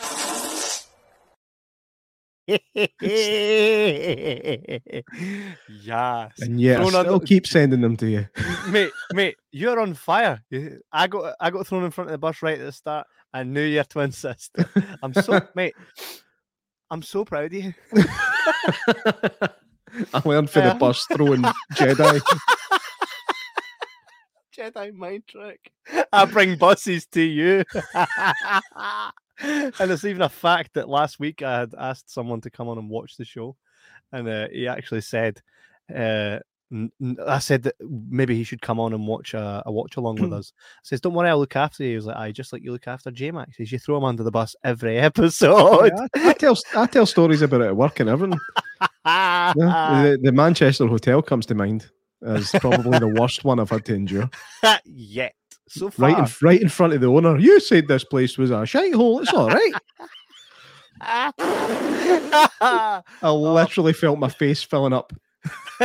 [5.69, 6.33] yes.
[6.41, 8.27] And yeah, I Thrown still under- keep sending them to you.
[8.69, 10.43] mate, mate, you're on fire.
[10.93, 13.07] I got I got thrown in front of the bus right at the start.
[13.33, 14.69] I knew your twin sister.
[15.03, 15.75] I'm so mate.
[16.91, 17.73] I'm so proud of you.
[20.13, 21.43] I learned for the bus throwing
[21.75, 22.21] Jedi.
[24.57, 25.71] Jedi mind trick.
[26.13, 27.65] I bring buses to you.
[29.81, 32.79] and it's even a fact that last week I had asked someone to come on
[32.79, 33.57] and watch the show,
[34.13, 35.41] and uh, he actually said,
[35.95, 36.39] uh,
[36.73, 39.97] n- n- "I said that maybe he should come on and watch a, a watch
[39.97, 42.33] along with us." I says, "Don't worry, I'll look after you." He was like, "I
[42.33, 44.55] just like you look after J Max." He says, "You throw him under the bus
[44.65, 48.39] every episode." Yeah, I, I tell I tell stories about it at work and everything.
[49.07, 51.91] Yeah, the, the Manchester Hotel comes to mind
[52.23, 54.31] as probably the worst one I've had to endure.
[54.85, 55.35] Yet
[55.71, 57.39] so far, Right in right in front of the owner.
[57.39, 59.21] You said this place was a shite hole.
[59.21, 59.73] It's all right.
[61.01, 65.13] I literally felt my face filling up.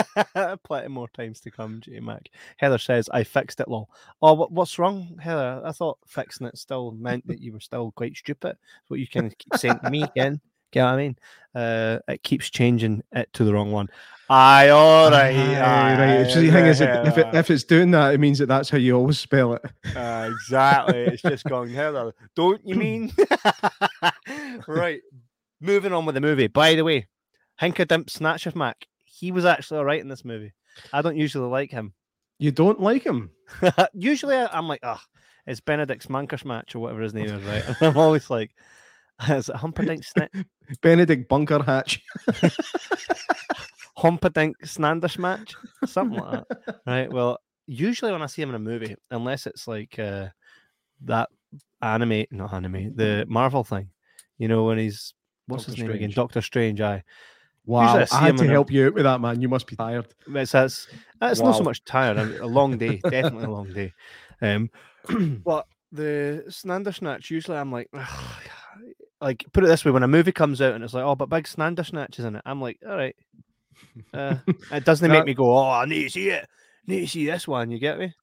[0.63, 2.29] Plenty more times to come, J Mac.
[2.57, 3.89] Heather says, I fixed it, lol.
[4.21, 5.61] Oh, what, what's wrong, Heather?
[5.63, 8.57] I thought fixing it still meant that you were still quite stupid.
[8.87, 10.41] What you of keep saying to me again.
[10.71, 11.15] Get what I mean?
[11.53, 13.87] Uh, it keeps changing it to the wrong one.
[14.29, 15.35] Aye, all right.
[15.35, 15.99] Aye, right.
[15.99, 18.47] aye, It's just the thing is, if, it, if it's doing that, it means that
[18.47, 19.61] that's how you always spell it.
[19.95, 21.01] Uh, exactly.
[21.01, 22.13] It's just going Heather.
[22.35, 23.13] Don't you mean?
[24.67, 25.01] right.
[25.61, 26.47] Moving on with the movie.
[26.47, 27.07] By the way,
[27.61, 28.87] Hinkadimp Snatch of Mac.
[29.03, 30.53] He was actually all right in this movie.
[30.91, 31.93] I don't usually like him.
[32.39, 33.29] You don't like him?
[33.93, 35.01] usually I, I'm like, ah,
[35.45, 37.63] it's Benedict's Mankers match or whatever his name is, right?
[37.81, 38.51] I'm always like,
[39.29, 40.31] is it Humperdinck Snitch?
[40.81, 42.01] Benedict Bunker Hatch.
[44.05, 45.55] Humperdinck Snanders match?
[45.85, 46.81] Something like that.
[46.85, 47.11] Right.
[47.11, 50.27] Well, usually when I see him in a movie, unless it's like uh,
[51.05, 51.29] that
[51.81, 53.89] anime, not anime, the Marvel thing,
[54.37, 55.13] you know, when he's
[55.47, 56.11] what's his Doctor name again?
[56.11, 56.81] Doctor Strange.
[56.81, 57.03] Aye.
[57.65, 59.41] Wow, Usually I, had to in a- help you out with that, man.
[59.41, 60.07] You must be tired.
[60.27, 60.87] It's that's
[61.19, 62.17] that's not so much tired.
[62.17, 63.91] I mean, a long day, definitely a long day.
[64.39, 64.69] Um,
[65.43, 67.89] but the Snatch, usually I'm like,
[69.19, 71.29] like put it this way: when a movie comes out and it's like, oh, but
[71.29, 73.15] big Snatch is in it, I'm like, all right.
[74.13, 74.35] Uh,
[74.73, 76.47] it doesn't make me go, oh, I need to see it.
[76.85, 77.71] need to see this one.
[77.71, 78.13] You get me?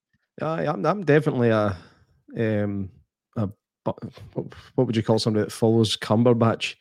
[0.41, 1.77] I, I'm, I'm definitely a,
[2.39, 2.91] um,
[3.37, 3.49] a,
[3.85, 3.97] what,
[4.75, 6.75] what would you call somebody that follows Cumberbatch?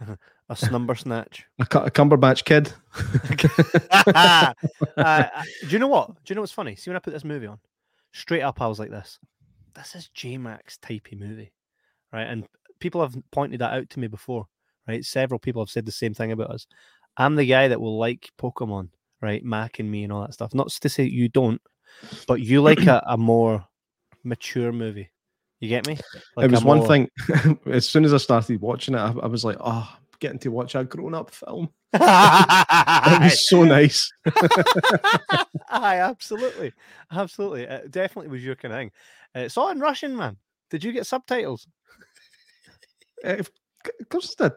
[0.48, 1.46] A snumber snatch.
[1.58, 2.72] A, a Cumberbatch kid.
[4.14, 4.52] uh,
[4.98, 5.24] uh,
[5.62, 6.08] do you know what?
[6.08, 6.76] Do you know what's funny?
[6.76, 7.58] See, when I put this movie on,
[8.12, 9.18] straight up, I was like, this.
[9.74, 11.52] This is J Max typey movie,
[12.12, 12.26] right?
[12.26, 12.46] And
[12.80, 14.46] people have pointed that out to me before,
[14.86, 15.02] right?
[15.02, 16.66] Several people have said the same thing about us.
[17.16, 18.88] I'm the guy that will like Pokemon,
[19.20, 19.44] right?
[19.44, 20.54] Mac and me and all that stuff.
[20.54, 21.60] Not to say you don't,
[22.26, 23.64] but you like a, a more
[24.24, 25.10] mature movie.
[25.60, 25.96] You get me?
[26.36, 27.08] Like it was a one thing.
[27.66, 30.50] as soon as I started watching it, I, I was like, oh, I'm getting to
[30.50, 31.70] watch a grown up film.
[31.94, 34.10] it was so nice.
[35.68, 36.72] Aye, absolutely,
[37.12, 37.62] absolutely.
[37.62, 38.90] It definitely was your kind of thing.
[39.36, 40.36] Uh, It's all in Russian, man.
[40.70, 41.68] Did you get subtitles?
[43.24, 43.50] Uh, of
[44.08, 44.52] course I did.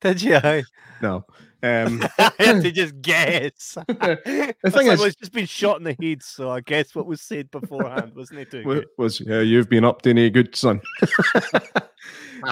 [0.00, 0.40] Did you?
[1.02, 1.24] No.
[1.62, 3.78] Um, I had to just guess.
[3.88, 7.22] the thing is- it's just been shot in the head, so I guess what was
[7.22, 10.82] said beforehand wasn't it too was yeah, you've been up to any good, son.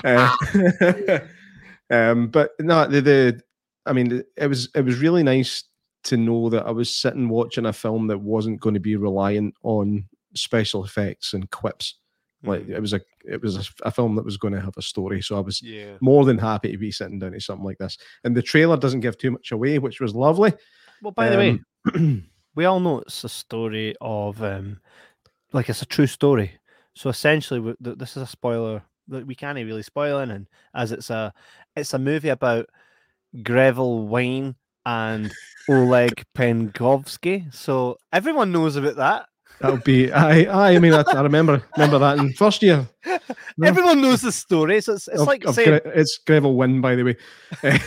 [0.05, 0.35] Uh,
[1.91, 3.41] um, but no, the, the
[3.85, 5.65] I mean, it was it was really nice
[6.05, 9.55] to know that I was sitting watching a film that wasn't going to be reliant
[9.63, 11.95] on special effects and quips.
[12.45, 14.83] Like it was a it was a, a film that was going to have a
[14.83, 15.97] story, so I was Yeah.
[16.01, 17.99] more than happy to be sitting down to something like this.
[18.23, 20.53] And the trailer doesn't give too much away, which was lovely.
[21.03, 21.61] Well, by the way,
[21.95, 24.81] Um, we all know it's a story of um,
[25.53, 26.53] like it's a true story.
[26.95, 30.93] So essentially, th- this is a spoiler that we can't really spoil in, and as
[30.93, 31.33] it's a
[31.75, 32.67] it's a movie about
[33.43, 34.55] Greville Wayne
[34.87, 35.33] and
[35.69, 37.53] Oleg Penkovsky.
[37.55, 39.27] So everyone knows about that.
[39.61, 42.89] That would be I I I mean I, I remember remember that in first year.
[43.07, 43.19] No.
[43.67, 44.81] Everyone knows the story.
[44.81, 47.17] So it's, it's Of- like of saying Gre- it's Greville Wynne, by the way.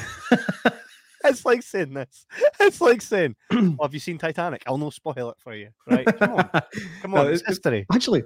[1.24, 2.26] It's like saying this.
[2.60, 5.70] It's like saying, oh, "Have you seen Titanic?" I'll no spoil it for you.
[5.88, 6.04] Right?
[6.18, 6.50] Come on,
[7.04, 7.28] come No, on.
[7.28, 7.86] It's it's- history.
[7.94, 8.24] Actually,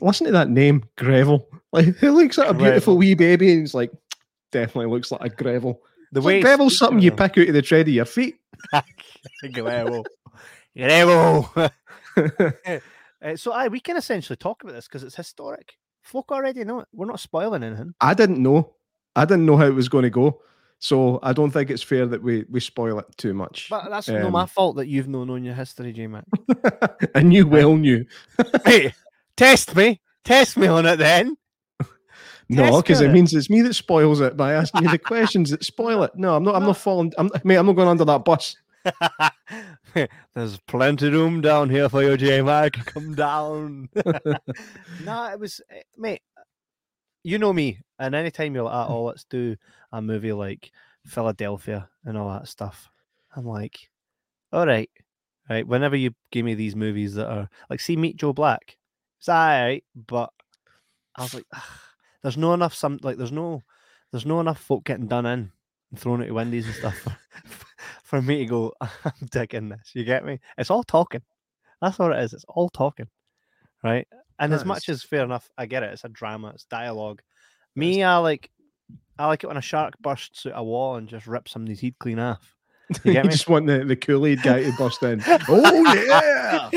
[0.00, 1.46] listen to that name, Greville.
[1.72, 3.92] Like he looks like a beautiful wee baby, and he's like
[4.50, 5.78] definitely looks like a Greville.
[6.10, 8.34] The It's way like Greville's something you pick out of the tread of your feet.
[9.52, 10.04] Greville.
[10.76, 11.70] Greville.
[12.16, 12.80] Uh,
[13.36, 15.74] so, aye, we can essentially talk about this because it's historic.
[16.02, 16.88] Folk already know it.
[16.92, 17.94] We're not spoiling anything.
[18.00, 18.74] I didn't know.
[19.14, 20.40] I didn't know how it was going to go,
[20.78, 23.68] so I don't think it's fair that we we spoil it too much.
[23.70, 26.24] But that's no Um, my fault that you've no known your history, J Mac.
[27.14, 28.04] and you well knew.
[28.64, 28.94] hey,
[29.36, 31.36] test me, test me on it then.
[32.48, 33.12] No, because it it.
[33.12, 36.14] means it's me that spoils it by asking you the questions that spoil it.
[36.16, 36.54] No, I'm not.
[36.54, 37.12] I'm not falling.
[37.16, 38.56] I'm, mate, I'm not going under that bus.
[40.34, 42.72] There's plenty of room down here for you, J Mac.
[42.86, 43.88] Come down.
[45.04, 46.22] no, it was, eh, mate.
[47.24, 49.56] You know me, and anytime you're like, "Ah, "Oh, let's do
[49.92, 50.72] a movie like
[51.06, 52.90] Philadelphia and all that stuff,"
[53.36, 53.90] I'm like,
[54.52, 54.90] "All right,
[55.48, 58.76] right." Whenever you give me these movies that are like, see, Meet Joe Black,
[59.18, 60.30] it's all right, but
[61.16, 61.80] I was like, "Ah,
[62.22, 63.62] "There's no enough some like, there's no,
[64.10, 65.52] there's no enough folk getting done in
[65.90, 67.06] and thrown into Wendy's and stuff
[68.12, 68.74] for, me to go.
[68.80, 69.90] I'm digging this.
[69.94, 70.38] You get me?
[70.58, 71.22] It's all talking.
[71.80, 72.32] That's what it is.
[72.32, 73.08] It's all talking,
[73.82, 74.06] right?
[74.38, 75.92] And as much as fair enough, I get it.
[75.92, 76.50] It's a drama.
[76.50, 77.22] It's dialogue.
[77.74, 78.50] Me, I like,
[79.18, 81.94] I like it when a shark bursts out a wall and just rips somebody's heat
[81.98, 82.54] clean off.
[83.04, 83.28] You You me?
[83.28, 85.22] just want the, the Kool Aid guy to bust in.
[85.48, 86.70] oh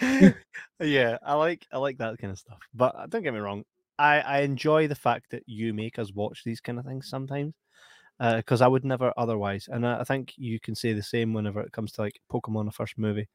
[0.00, 0.32] yeah.
[0.80, 2.58] yeah, I like I like that kind of stuff.
[2.72, 3.64] But uh, don't get me wrong,
[3.98, 7.54] I I enjoy the fact that you make us watch these kind of things sometimes,
[8.20, 9.68] Uh, because I would never otherwise.
[9.70, 12.66] And I, I think you can say the same whenever it comes to like Pokemon,
[12.66, 13.28] the first movie.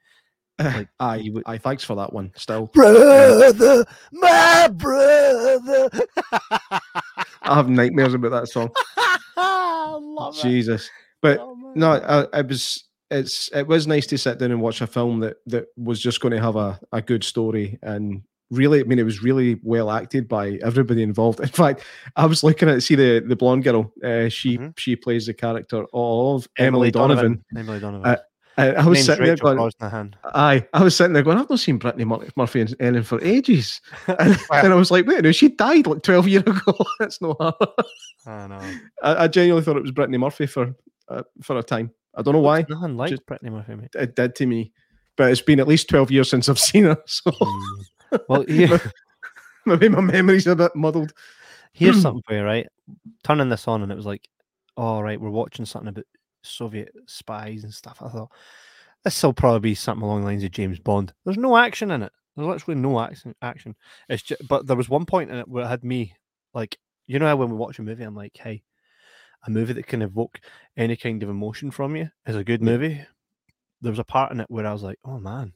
[0.58, 2.32] Like, Aye, would- aye, thanks for that one.
[2.36, 5.90] Still, brother, my brother.
[6.32, 8.70] I have nightmares about that song.
[9.38, 10.42] I love it.
[10.42, 10.90] Jesus,
[11.22, 12.84] but Oh, no, I, I was.
[13.12, 16.22] It's it was nice to sit down and watch a film that that was just
[16.22, 19.90] going to have a, a good story and really, I mean, it was really well
[19.92, 21.40] acted by everybody involved.
[21.48, 21.84] In fact,
[22.16, 23.92] I was looking at see the the blonde girl.
[24.04, 24.78] Uh, she Mhm.
[24.78, 27.44] she plays the character of Emily, Donovan.
[27.56, 28.06] Emily Donovan.
[28.06, 28.18] Uh,
[28.58, 30.14] I, I was Name's sitting there going, Brosnahan.
[30.36, 32.04] Aye, I was sitting there going, I've not seen Brittany
[32.36, 33.80] Murphy and Ellen for ages.
[34.08, 36.78] And then I was like, wait, no, she died like 12 years ago.
[37.00, 37.54] That's not her.
[38.28, 38.60] I know.
[39.02, 40.76] I, I genuinely thought it was Brittany Murphy for
[41.08, 41.92] uh, for a time.
[42.16, 42.66] I don't know why.
[42.68, 43.92] Nothing like Just- Brittany Murphy, mate.
[43.96, 44.74] It did to me.
[45.20, 46.98] But it's been at least 12 years since I've seen her.
[47.06, 47.32] So
[48.12, 48.20] Mm.
[48.28, 48.78] Well, yeah.
[49.66, 51.14] maybe my memory's a bit muddled.
[51.74, 52.66] Here's something for you, right?
[53.24, 54.28] Turning this on, and it was like,
[54.78, 56.06] all right, we're watching something about
[56.42, 58.02] Soviet spies and stuff.
[58.02, 58.32] I thought
[59.04, 61.14] this will probably be something along the lines of James Bond.
[61.26, 62.12] There's no action in it.
[62.36, 63.36] There's literally no action.
[63.42, 63.76] Action.
[64.08, 66.14] It's just, but there was one point in it where it had me
[66.54, 66.78] like,
[67.08, 68.64] you know, how when we watch a movie, I'm like, hey,
[69.46, 70.40] a movie that can evoke
[70.78, 73.06] any kind of emotion from you is a good movie.
[73.82, 75.54] There was a part in it where I was like, oh man,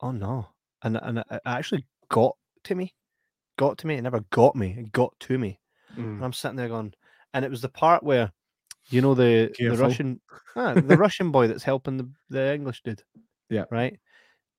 [0.00, 0.48] oh no,
[0.82, 2.94] and and it actually got to me,
[3.58, 3.94] got to me.
[3.96, 4.74] It never got me.
[4.78, 5.60] It got to me.
[5.96, 6.16] Mm.
[6.16, 6.92] And I'm sitting there going,
[7.34, 8.32] and it was the part where,
[8.88, 10.20] you know, the the Russian,
[10.56, 13.02] ah, the Russian boy that's helping the, the English dude.
[13.48, 13.64] Yeah.
[13.70, 13.98] Right.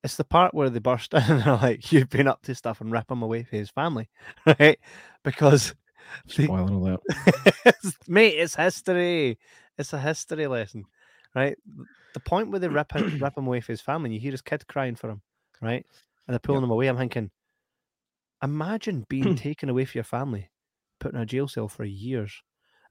[0.03, 2.79] It's the part where they burst in and they're like, "You've been up to stuff,"
[2.81, 4.09] and rip him away from his family,
[4.59, 4.79] right?
[5.23, 5.75] Because,
[6.27, 7.01] Spoiler alert.
[7.65, 9.37] it's- mate, it's history.
[9.77, 10.85] It's a history lesson,
[11.35, 11.57] right?
[12.17, 14.31] The point where they rip him, rip him away from his family, and you hear
[14.31, 15.21] his kid crying for him,
[15.61, 15.85] right?
[16.27, 16.87] And they're pulling him away.
[16.89, 17.31] I'm thinking,
[18.43, 20.49] imagine being taken away from your family,
[20.99, 22.41] put in a jail cell for years,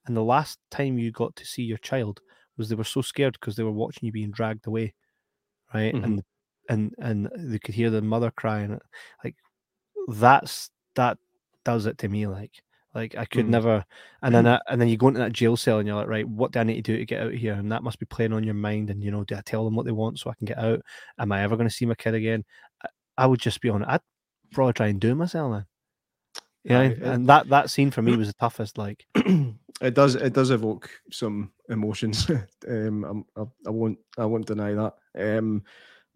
[0.07, 2.21] and the last time you got to see your child
[2.59, 4.95] was they were so scared because they were watching you being dragged away,
[5.75, 5.97] right?
[5.97, 6.03] Mhm.
[6.03, 6.25] And
[6.71, 8.81] and and they could hear the mother crying.
[9.25, 9.37] Like
[10.09, 11.19] that's that
[11.65, 12.27] does it to me.
[12.29, 12.63] Like
[12.97, 13.51] like I could Mm.
[13.51, 13.85] never.
[14.23, 16.27] And then I, and then you go into that jail cell and you're like, right,
[16.27, 17.53] what do I need to do to get out of here?
[17.53, 18.91] And that must be playing on your mind.
[18.91, 20.81] And you know, do I tell them what they want so I can get out?
[21.19, 22.45] Am I ever going to see my kid again?
[22.83, 22.89] I,
[23.19, 23.89] I would just be on it.
[23.89, 24.01] I'd
[24.53, 25.67] probably try and do it myself then.
[26.65, 28.79] Yeah, and that that scene for me was the toughest.
[28.79, 32.29] Like, it does it does evoke some emotions.
[32.69, 34.95] um, I'm, I, I won't I won't deny that.
[35.17, 35.63] Um,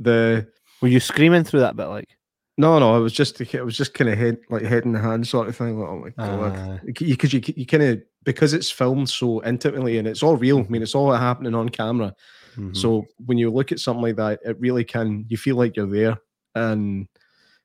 [0.00, 0.48] the
[0.80, 1.86] were you screaming through that bit?
[1.86, 2.16] Like,
[2.60, 5.00] no no, I was just it was just kind of head like head in the
[5.00, 5.78] hand sort of thing.
[5.80, 10.06] Like, oh my god, because you, you, kind of because it's filmed so intimately and
[10.06, 10.58] it's all real.
[10.60, 12.14] I mean, it's all happening on camera.
[12.56, 12.76] mhm.
[12.76, 15.86] So when you look at something like that, it really can you feel like you're
[15.86, 16.18] there,
[16.54, 17.08] and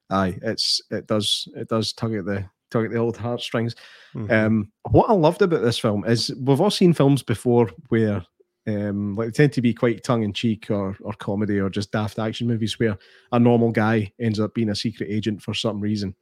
[0.10, 3.76] aye, it's it does it does tug at the tug at the old heartstrings.
[4.16, 4.32] Mhm.
[4.32, 8.26] Um, what I loved about this film is we've all seen films before where
[8.68, 11.92] um, like they tend to be quite tongue in cheek or or comedy or just
[11.92, 12.98] daft action movies where
[13.32, 16.16] a normal guy ends up being a secret agent for some reason.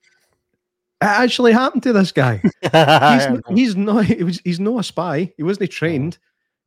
[1.02, 2.42] It actually happened to this guy.
[2.64, 3.28] He's,
[3.58, 4.06] he's not.
[4.06, 5.34] He was, he's not a spy.
[5.38, 6.18] He wasn't trained.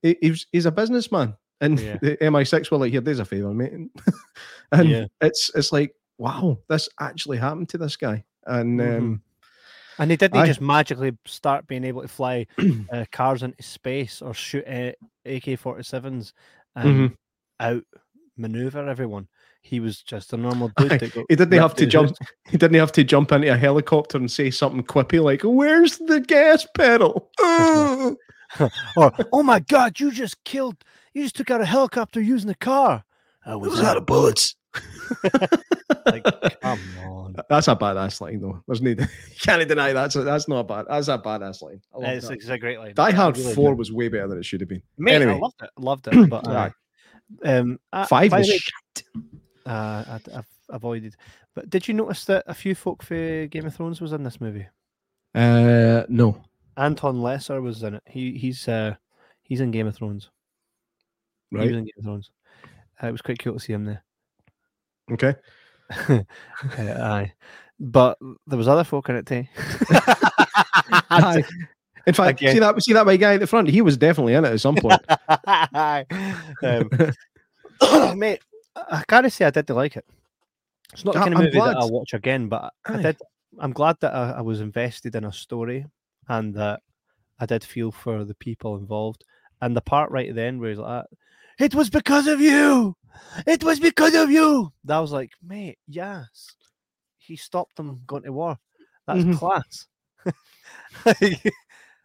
[0.03, 1.35] He, he was, he's a businessman.
[1.63, 1.97] And Yeah.
[2.03, 3.73] the MI6 were like, "Here, there's a favor, mate."
[4.73, 5.07] and Yeah.
[5.23, 8.25] it's it's like, wow, this actually happened to this guy.
[8.47, 8.99] And Mhm.
[8.99, 9.23] um,
[9.99, 10.47] And they didn't Aye.
[10.47, 12.47] just magically start being able to fly
[12.93, 14.93] uh, cars into space or shoot uh,
[15.25, 16.33] AK 47s
[16.75, 17.17] and Mhm.
[17.61, 17.85] out
[18.37, 19.29] maneuver everyone.
[19.63, 21.01] he was just a normal dude.
[21.29, 22.11] He didn't have to jump.
[22.11, 22.29] house.
[22.51, 26.21] He didn't have to jump into a helicopter and say something quippy like, "Where's the
[26.21, 27.31] gas pedal?"
[28.97, 30.77] or oh my god, you just killed.
[31.15, 33.05] You just took out a helicopter using a car.
[33.45, 34.55] I was out of bullets.
[36.07, 36.25] like,
[36.61, 37.37] come on.
[37.49, 38.63] That's a badass line, though.
[38.67, 39.07] There's no, you
[39.41, 40.87] can't deny that's a, that's not a bad.
[40.89, 41.81] That's a badass line.
[41.99, 42.35] It's, that.
[42.35, 42.95] it's a great line.
[42.95, 44.83] Die Hard really Four was way better than it should have been.
[44.99, 45.71] Mate, anyway, I loved it.
[45.79, 46.31] Loved it.
[46.31, 46.71] But uh,
[47.45, 49.23] um, five was way,
[49.67, 51.17] uh, I, I've avoided.
[51.55, 54.41] But did you notice that a few folk for Game of Thrones was in this
[54.41, 54.67] movie?
[55.35, 56.43] Uh, no.
[56.77, 58.03] Anton Lesser was in it.
[58.07, 58.95] He he's uh
[59.43, 60.31] he's in Game of Thrones.
[61.51, 61.63] Right.
[61.63, 62.31] He was in Game of Thrones.
[63.03, 64.05] Uh, it was quite cool to see him there.
[65.13, 65.35] Okay.
[66.77, 67.33] Uh, aye,
[67.79, 69.45] but there was other folk in it too.
[71.11, 71.45] Aye.
[72.07, 72.55] In fact, Again.
[72.55, 73.69] see that see that white guy at the front.
[73.69, 75.01] He was definitely in it at some point.
[77.83, 78.41] um, mate,
[78.77, 80.05] I gotta say I did like it.
[80.93, 81.77] It's not the kind of I'm movie that glad.
[81.77, 83.17] I'll watch again, but I did.
[83.59, 85.87] I'm glad that I, I was invested in a story
[86.29, 86.81] and that
[87.41, 89.25] I did feel for the people involved.
[89.61, 91.05] And the part right at the end where he's like,
[91.59, 92.97] "It was because of you.
[93.47, 96.55] It was because of you." That was like, mate, yes,
[97.19, 98.59] he stopped them going to war.
[99.07, 99.39] That's Mhm.
[99.39, 99.87] class.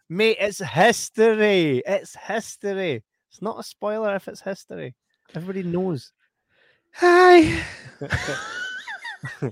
[0.08, 1.82] Mate, it's history.
[1.86, 3.02] It's history.
[3.30, 4.94] It's not a spoiler if it's history.
[5.34, 6.12] Everybody knows.
[6.94, 7.64] Hi.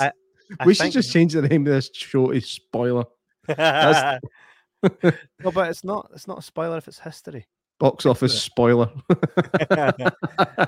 [0.00, 0.12] I,
[0.60, 3.04] I we should just change the name of this show to Spoiler.
[5.42, 6.10] No, but it's not.
[6.14, 7.46] It's not a spoiler if it's history.
[7.78, 8.90] Box office spoiler.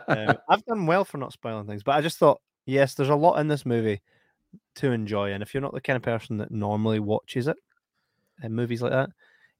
[0.09, 3.15] Um, I've done well for not spoiling things, but I just thought, yes, there's a
[3.15, 4.01] lot in this movie
[4.77, 7.57] to enjoy, and if you're not the kind of person that normally watches it
[8.43, 9.11] in movies like that,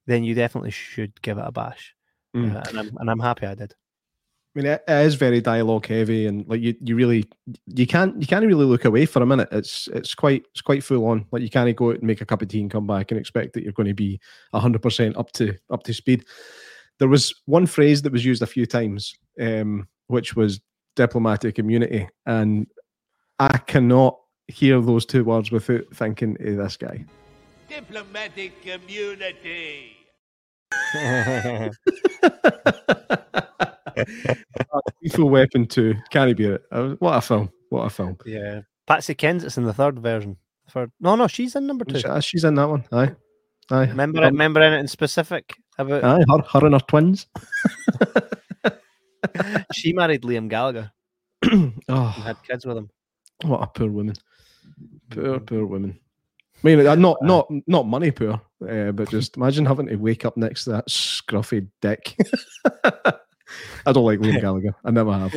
[0.07, 1.95] then you definitely should give it a bash.
[2.35, 2.57] Mm.
[2.57, 3.75] Uh, and I'm and I'm happy I did.
[4.55, 7.25] I mean, it, it is very dialogue heavy, and like you, you really,
[7.67, 9.49] you can't, you can't really look away for a minute.
[9.53, 11.25] It's, it's quite, it's quite full on.
[11.31, 13.21] Like you can't go out and make a cup of tea and come back and
[13.21, 14.19] expect that you're going to be
[14.53, 16.25] hundred percent up to, up to speed.
[17.01, 20.61] There was one phrase that was used a few times, um, which was
[20.97, 22.67] diplomatic immunity, and
[23.39, 27.05] I cannot hear those two words without thinking of this guy.
[27.69, 29.97] Diplomatic immunity.
[35.03, 36.63] Lethal Weapon Two, can't beat it.
[37.01, 37.51] What a film!
[37.71, 38.17] What a film!
[38.27, 40.37] Yeah, Patsy Kensitt's in the third version.
[40.71, 40.93] Third.
[41.01, 41.99] No, no, she's in number two.
[42.01, 42.85] She- She's in that one.
[42.93, 43.15] Aye,
[43.71, 43.87] aye.
[43.87, 46.05] Remember, it, Um, remember anything specific about?
[46.05, 47.27] Aye, her, her and her twins.
[49.73, 50.91] she married Liam Gallagher
[51.45, 52.91] oh, and had kids with him.
[53.45, 54.15] what a poor woman.
[55.11, 55.99] Poor, poor woman.
[56.63, 60.25] I mean, uh, not not not money poor, uh, but just imagine having to wake
[60.25, 62.17] up next to that scruffy dick.
[62.85, 64.75] I don't like Liam Gallagher.
[64.85, 65.35] I never have.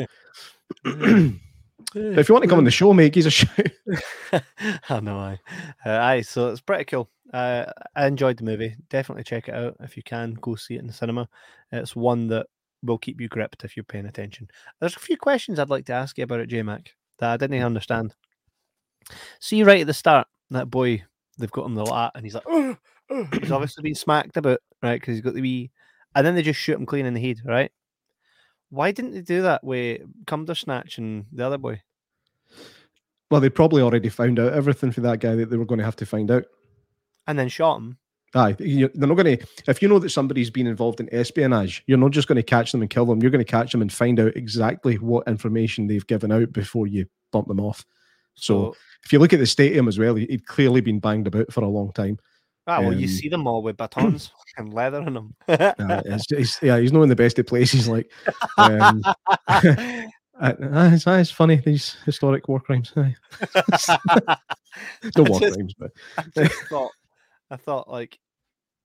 [1.93, 4.43] But if you want to come on the show, mate, give us a shout.
[4.89, 5.39] I know, aye.
[5.85, 7.09] Uh, aye, so it's pretty cool.
[7.33, 7.65] Uh,
[7.95, 8.75] I enjoyed the movie.
[8.89, 10.33] Definitely check it out if you can.
[10.35, 11.27] Go see it in the cinema.
[11.71, 12.47] It's one that
[12.83, 14.47] will keep you gripped if you're paying attention.
[14.79, 17.37] There's a few questions I'd like to ask you about it, J Mac, that I
[17.37, 18.13] didn't understand.
[19.39, 21.03] See, right at the start, that boy,
[21.37, 22.77] they've got him the lat, and he's like,
[23.41, 24.99] he's obviously been smacked about, right?
[24.99, 25.71] Because he's got the wee,
[26.15, 27.71] and then they just shoot him clean in the head, right?
[28.73, 31.81] Why didn't they do that with Cumdersnatch and the other boy?
[33.29, 35.85] Well, they probably already found out everything for that guy that they were going to
[35.85, 36.45] have to find out.
[37.27, 37.97] And then shot him.
[38.35, 39.45] Aye, they're not going to.
[39.67, 42.71] If you know that somebody's been involved in espionage, you're not just going to catch
[42.71, 43.21] them and kill them.
[43.21, 46.87] You're going to catch them and find out exactly what information they've given out before
[46.87, 47.85] you bump them off.
[48.33, 51.27] So, So- if you look at the stadium as well, he- he'd clearly been banged
[51.27, 52.17] about for a long time.
[52.65, 55.35] Ah, well, you Um, see them all with batons and leather in them.
[55.47, 55.73] Uh,
[56.05, 57.87] it's, it's, yeah, he's not in the best of places.
[57.87, 58.09] Like,
[58.57, 59.01] um,
[60.41, 62.93] it's, uh, it's funny these historic war crimes.
[62.95, 63.11] no
[63.45, 64.37] I
[65.21, 66.91] war just- crimes, but I thought,
[67.51, 68.19] I thought like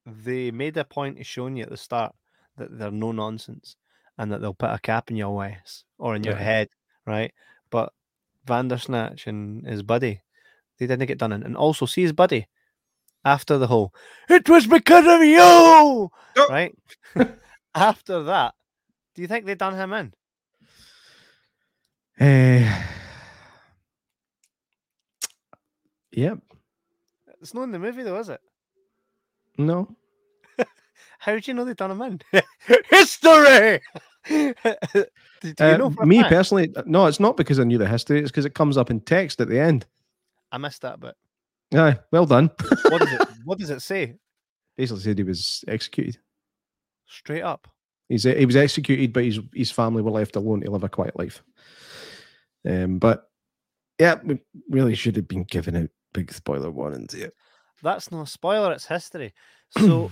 [0.07, 2.15] they made a point of showing you at the start
[2.57, 3.77] that they're no nonsense
[4.17, 6.43] and that they'll put a cap in your ass or in your Yeah.
[6.43, 6.69] head,
[7.07, 7.33] right?
[7.71, 7.93] But
[8.47, 10.23] Vandersnatch and his buddy,
[10.79, 11.43] they didn't get done in.
[11.45, 12.47] And also, see his buddy
[13.29, 13.93] after the whole,
[14.29, 16.11] it was because of you,
[16.49, 16.75] right?
[17.75, 18.55] after that,
[19.15, 20.13] do you think they done him in?
[22.21, 22.83] uh,
[26.11, 26.35] yeah,
[27.41, 28.41] It's not in the movie, though, is it?
[29.59, 29.95] no.
[31.21, 32.43] How do you know they done him in?
[32.91, 33.81] History.
[34.29, 34.55] do,
[35.43, 38.21] do you Uh, know me personally, no, it's not because I knew the history.
[38.21, 39.87] It's because it comes up in text at the end.
[40.51, 41.15] I missed that bit.
[41.75, 42.51] Aye, well done.
[42.89, 43.29] What does it?
[43.45, 44.17] What does it say?
[44.77, 46.19] Basically said he was executed.
[47.07, 47.67] Straight up.
[48.09, 51.19] He's he was executed, but his his family were left alone to live a quiet
[51.19, 51.43] life.
[52.69, 53.31] Um, but
[53.99, 54.39] yeah, we
[54.69, 57.33] really should have been giving out big spoiler warnings here.
[57.83, 59.35] That's no spoiler, it's history.
[59.79, 60.11] So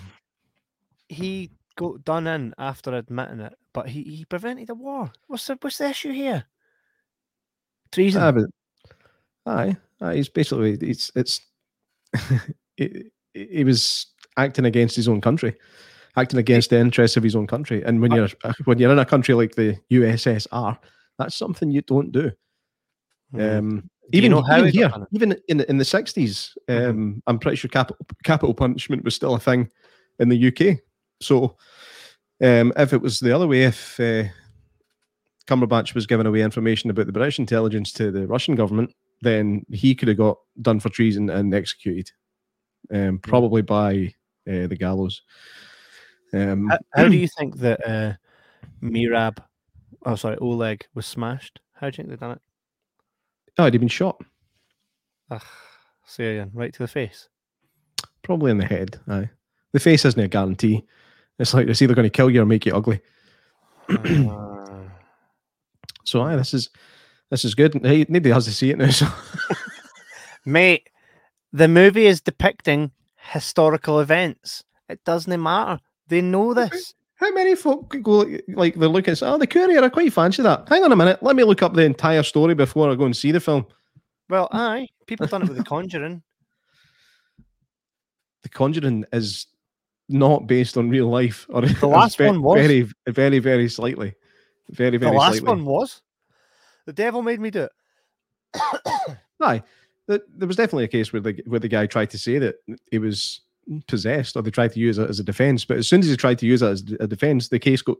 [1.08, 5.12] he got done in after admitting it, but he, he prevented a war.
[5.28, 6.44] What's the what's the issue here?
[7.92, 8.22] Treason.
[8.22, 8.44] Ah, but,
[9.46, 11.40] aye, aye, he's basically it's it's
[12.76, 15.54] he, he was acting against his own country,
[16.16, 17.82] acting against the interests of his own country.
[17.84, 18.28] And when you're
[18.64, 20.78] when you're in a country like the USSR,
[21.18, 22.30] that's something you don't do.
[23.34, 23.58] Mhm.
[23.58, 27.22] Um, Do you even know how even here, even in the, in the 60s, um,
[27.26, 29.68] I'm pretty sure capital capital punishment was still a thing
[30.18, 30.78] in the UK.
[31.20, 31.56] So,
[32.42, 34.24] um, if it was the other way, if uh,
[35.46, 39.94] Cumberbatch was giving away information about the British intelligence to the Russian government, then he
[39.94, 42.10] could have got done for treason and executed,
[42.92, 44.14] um, probably by
[44.48, 45.22] uh, the gallows.
[46.32, 48.12] Um, How, how do you think that uh,
[48.82, 49.38] Merab,
[50.04, 51.60] oh sorry, Oleg was smashed?
[51.74, 52.40] How do you think they done it?
[53.58, 54.20] oh, he'd been shot,
[55.30, 55.42] Ugh,
[56.04, 57.28] say again, right to the face.
[58.22, 59.00] probably in the head.
[59.08, 59.30] Aye,
[59.72, 60.84] the face isn't a guarantee.
[61.38, 63.00] It's like it's either going to kill you or make you ugly.
[63.88, 64.82] Uh,
[66.04, 66.70] So aye, this is
[67.30, 67.74] this is good.
[67.84, 68.90] Hey, nobody has to see it now.
[68.90, 69.06] So
[70.44, 70.88] mate,
[71.52, 74.62] the movie is depicting historical events.
[74.88, 75.80] It doesn't matter.
[76.08, 76.94] They know this.
[77.16, 79.82] how many folk could go like- they're looking at oh the courier?
[79.82, 80.68] I quite fancy that.
[80.68, 83.16] Hang on a minute, let me look up the entire story before I go and
[83.16, 83.66] see the film.
[84.28, 86.22] Well, aye, people done it with The Conjuring.
[88.42, 89.46] The Conjuring is
[90.08, 92.60] not based on real life, or The last one was.
[92.60, 94.14] very, very, very slightly,
[94.70, 95.10] very, very.
[95.12, 95.48] The last slightly.
[95.48, 96.02] one was.
[96.86, 97.72] The devil made me do it.
[99.40, 99.62] Aye,
[100.06, 102.56] there was definitely a case where the where the guy tried to say that
[102.90, 103.40] he was
[103.88, 105.64] possessed, or they tried to use it as a defense.
[105.64, 107.98] But as soon as he tried to use it as a defense, the case got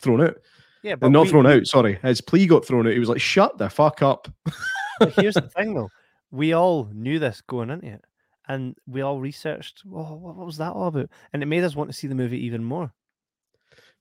[0.00, 0.36] thrown out.
[0.82, 1.66] Yeah, but And not we- thrown out.
[1.66, 2.92] Sorry, his plea got thrown out.
[2.92, 4.28] He was like, "Shut the fuck up."
[4.98, 5.90] But here's the thing, though.
[6.30, 8.04] We all knew this going into it,
[8.48, 9.82] and we all researched.
[9.86, 11.10] Oh, what, what was that all about?
[11.34, 12.90] And it made us want to see the movie even more.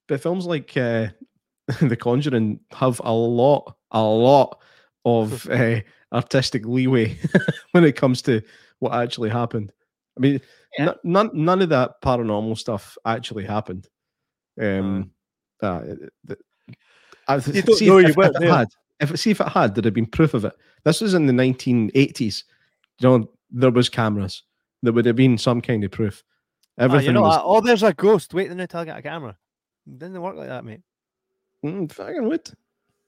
[0.07, 1.07] But films like uh,
[1.81, 4.61] The Conjuring have a lot, a lot
[5.05, 5.79] of uh,
[6.13, 7.17] artistic leeway
[7.71, 8.41] when it comes to
[8.79, 9.71] what actually happened.
[10.17, 10.41] I mean,
[10.77, 10.89] Yeah.
[10.89, 13.87] n- none none of that paranormal stuff actually happened.
[14.61, 15.11] Um,
[15.63, 15.81] uh,
[16.23, 16.37] the-
[17.27, 18.53] I- You don't know, if, you if weren't it there.
[18.53, 18.67] had,
[18.99, 20.53] if see if it had, there'd have been proof of it.
[20.83, 22.43] This was in the 1980s.
[22.99, 24.43] You know, there was cameras.
[24.83, 26.23] There would have been some kind of proof.
[26.77, 28.33] Ah, Everything you know, was oh, there's a ghost.
[28.33, 29.35] Wait until I get a camera.
[29.87, 30.81] It didn't it work like that, mate.
[31.65, 32.51] Mm, fucking would.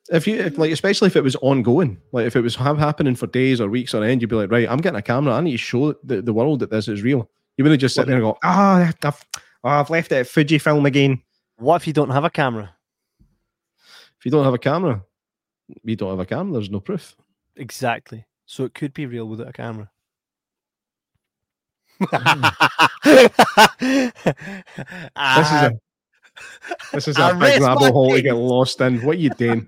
[0.10, 3.28] If you if, like, especially if it was ongoing, like if it was happening for
[3.28, 5.34] days or weeks on end, you'd be like, right, I'm getting a camera.
[5.34, 7.30] I need to show the, the world that this is real.
[7.58, 9.26] You wouldn't just sit there and go, ah, I've,
[9.64, 11.22] oh, I've left it at Fujifilm again.
[11.58, 12.74] What if you don't have a camera?
[14.20, 15.04] If you don't have a camera,
[15.84, 16.54] you don't have a camera.
[16.54, 17.16] There's no proof.
[17.56, 18.26] Exactly.
[18.46, 19.90] So it could be real without a camera.
[25.28, 25.80] This is a
[26.94, 29.02] this is I a big rabbit hole to get lost in.
[29.02, 29.66] What are you doing?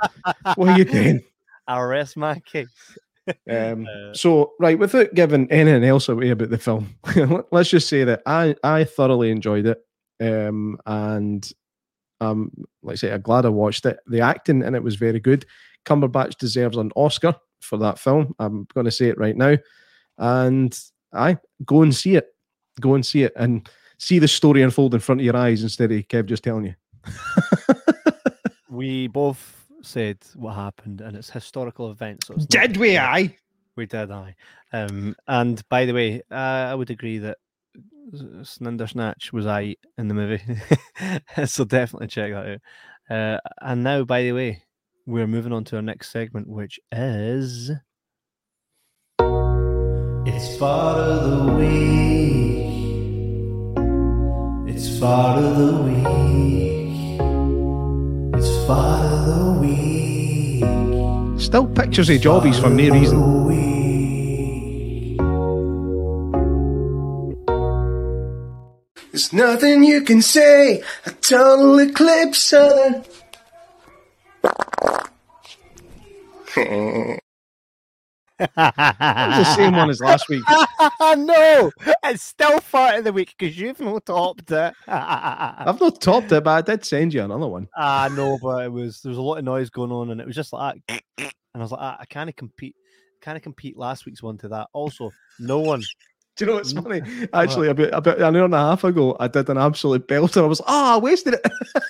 [0.55, 1.21] what are you doing?
[1.67, 2.67] I'll rest my case.
[3.47, 6.95] Um, Uh, so, right, without giving anything else away about the film,
[7.51, 9.77] let's just say that I I thoroughly enjoyed it,
[10.19, 11.47] um, and
[12.21, 12.51] um,
[12.81, 13.99] like I say, I'm glad I watched it.
[14.07, 15.45] The acting in it was very good.
[15.85, 18.33] Cumberbatch deserves an Oscar for that film.
[18.39, 19.55] I'm going to say it right now,
[20.17, 20.79] and
[21.13, 22.29] I go and see it,
[22.81, 23.69] go and see it, and
[23.99, 26.75] see the story unfold in front of your eyes instead of Kev just telling you.
[28.69, 32.27] we both said what happened, and it's historical events.
[32.27, 32.97] So it's Did we?
[32.97, 33.35] Aye.
[33.75, 34.35] We did, I.
[34.73, 37.37] Um, and by the way, uh, I would agree that
[38.13, 40.41] S- Sninder Snatch was I in the movie,
[41.45, 42.59] so definitely check that
[43.09, 43.15] out.
[43.15, 44.63] Uh, and now, by the way,
[45.05, 47.71] we're moving on to our next segment, which is
[50.25, 52.28] It's part of the week.
[54.81, 57.19] It's part of the week.
[58.39, 60.63] It's part of the week.
[61.41, 63.19] Still pictures of jobbies for no reason.
[69.11, 70.81] There's nothing you can say.
[71.05, 73.05] A total eclipse of
[76.55, 77.19] That
[78.39, 80.43] was the same one as last week.
[81.01, 81.71] no,
[82.03, 84.73] it's still part of the week because you've not topped it.
[84.87, 87.67] I've not topped it, but I did send you another one.
[87.75, 90.27] Ah, no, but it was there was a lot of noise going on, and it
[90.27, 90.81] was just like.
[91.17, 92.75] And I was like, ah, I can't compete,
[93.21, 94.67] can't compete last week's one to that.
[94.71, 95.81] Also, no one
[96.39, 97.01] Do you know what's funny?
[97.33, 100.41] Actually, about about an hour and a half ago, I did an absolute belter.
[100.41, 101.41] I was, ah, I wasted it.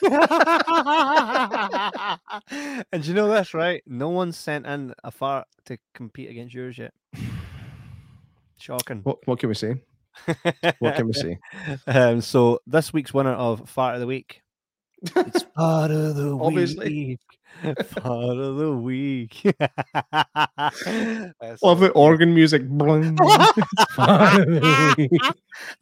[2.91, 3.83] and do you know this, right?
[3.85, 6.95] No one sent in a fart to compete against yours yet.
[8.57, 9.01] Shocking.
[9.03, 9.75] What what can we say?
[10.79, 11.37] What can we say?
[11.85, 14.41] Um, so this week's winner of fart of the week.
[15.15, 16.89] It's fart of the Obviously.
[16.89, 17.19] week.
[17.61, 19.41] Fart of the week.
[20.11, 22.67] That's Love it, organ music.
[22.67, 23.17] Bling.
[23.97, 25.09] and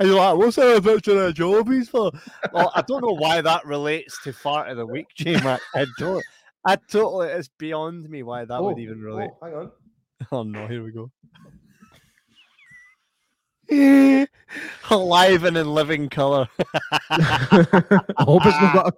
[0.01, 2.11] you're like, what's that a picture of Jobbies for?
[2.51, 5.61] Well, I don't know why that relates to fart of the week, J Mac.
[5.75, 6.23] I don't.
[6.65, 9.29] I totally, it's beyond me why that would Oh, even oh, relate.
[9.41, 9.71] oh, hang on.
[10.31, 11.11] Oh no, here we go.
[14.89, 16.47] Alive and in living color.
[17.09, 17.65] I
[18.19, 18.91] hope it's not got a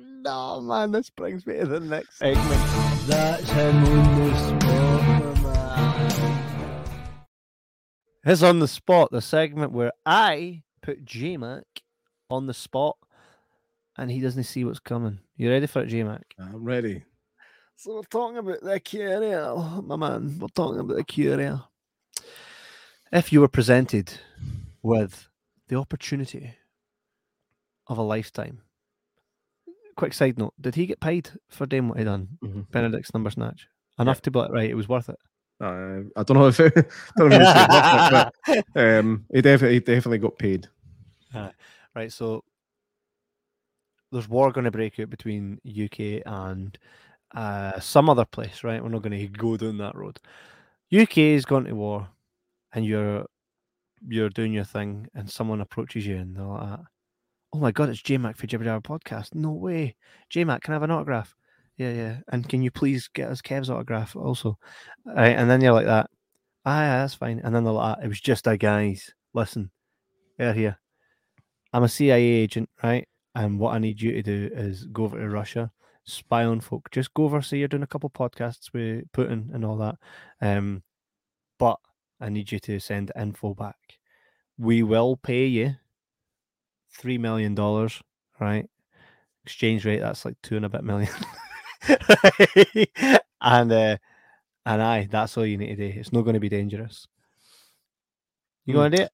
[0.00, 0.06] colour.
[0.22, 2.46] no, man, this brings me to the next segment.
[3.06, 6.46] That's him on the spot, man.
[8.24, 11.64] It's on the spot, the segment where I put J Mac
[12.28, 12.96] on the spot
[13.96, 15.20] and he doesn't see what's coming.
[15.36, 16.24] You ready for it, J Mac?
[16.38, 17.04] I'm ready.
[17.76, 20.38] So we're talking about the career, my man.
[20.38, 21.60] We're talking about the career.
[23.12, 24.12] If you were presented
[24.82, 25.28] with
[25.68, 26.54] the opportunity
[27.86, 28.62] of a lifetime,
[29.96, 32.28] quick side note: Did he get paid for doing what he done?
[32.44, 32.70] Mhm.
[32.70, 33.66] Benedict's number snatch
[33.98, 34.70] enough to be like, right?
[34.70, 35.18] It was worth it.
[35.60, 39.80] Uh, I don't know if it, don't know if it, but um, he definitely he
[39.80, 40.68] definitely got paid.
[41.34, 41.52] Aye.
[41.94, 42.44] Right, so
[44.12, 46.78] there's war going to break out between UK and
[47.34, 48.82] uh, some other place, right?
[48.82, 50.18] We're not going to go down that road.
[50.94, 52.08] UK is going to war,
[52.72, 53.26] and you're
[54.06, 56.80] you're doing your thing, and someone approaches you and they're like, that.
[57.56, 59.34] "Oh my god, it's J Mac for Jibber Jabber podcast!
[59.34, 59.96] No way,
[60.28, 61.34] J Mac, can I have an autograph?"
[61.78, 64.58] Yeah, yeah, and can you please get us Kev's autograph also?
[65.06, 66.10] Right, and then you're like that.
[66.66, 67.40] Ah, yeah, that's fine.
[67.42, 69.10] And then they're like, "It was just a guys.
[69.32, 69.70] Listen,
[70.36, 70.78] they're here.
[71.72, 73.08] I'm a CIA agent, right?
[73.34, 75.72] And what I need you to do is go over to Russia,
[76.04, 76.90] spy on folk.
[76.90, 79.96] Just go over, say you're doing a couple podcasts with Putin and all that.
[80.42, 80.82] Um,
[81.58, 81.78] but
[82.20, 83.98] I need you to send info back.
[84.58, 85.76] We will pay you
[86.96, 88.02] three million dollars,
[88.40, 88.68] right?
[89.44, 91.12] Exchange rate that's like two and a bit million.
[93.40, 93.96] and uh
[94.66, 96.00] and aye, that's all you need to do.
[96.00, 97.06] It's not going to be dangerous.
[98.64, 98.78] You Hmm.
[98.78, 99.12] going to do it?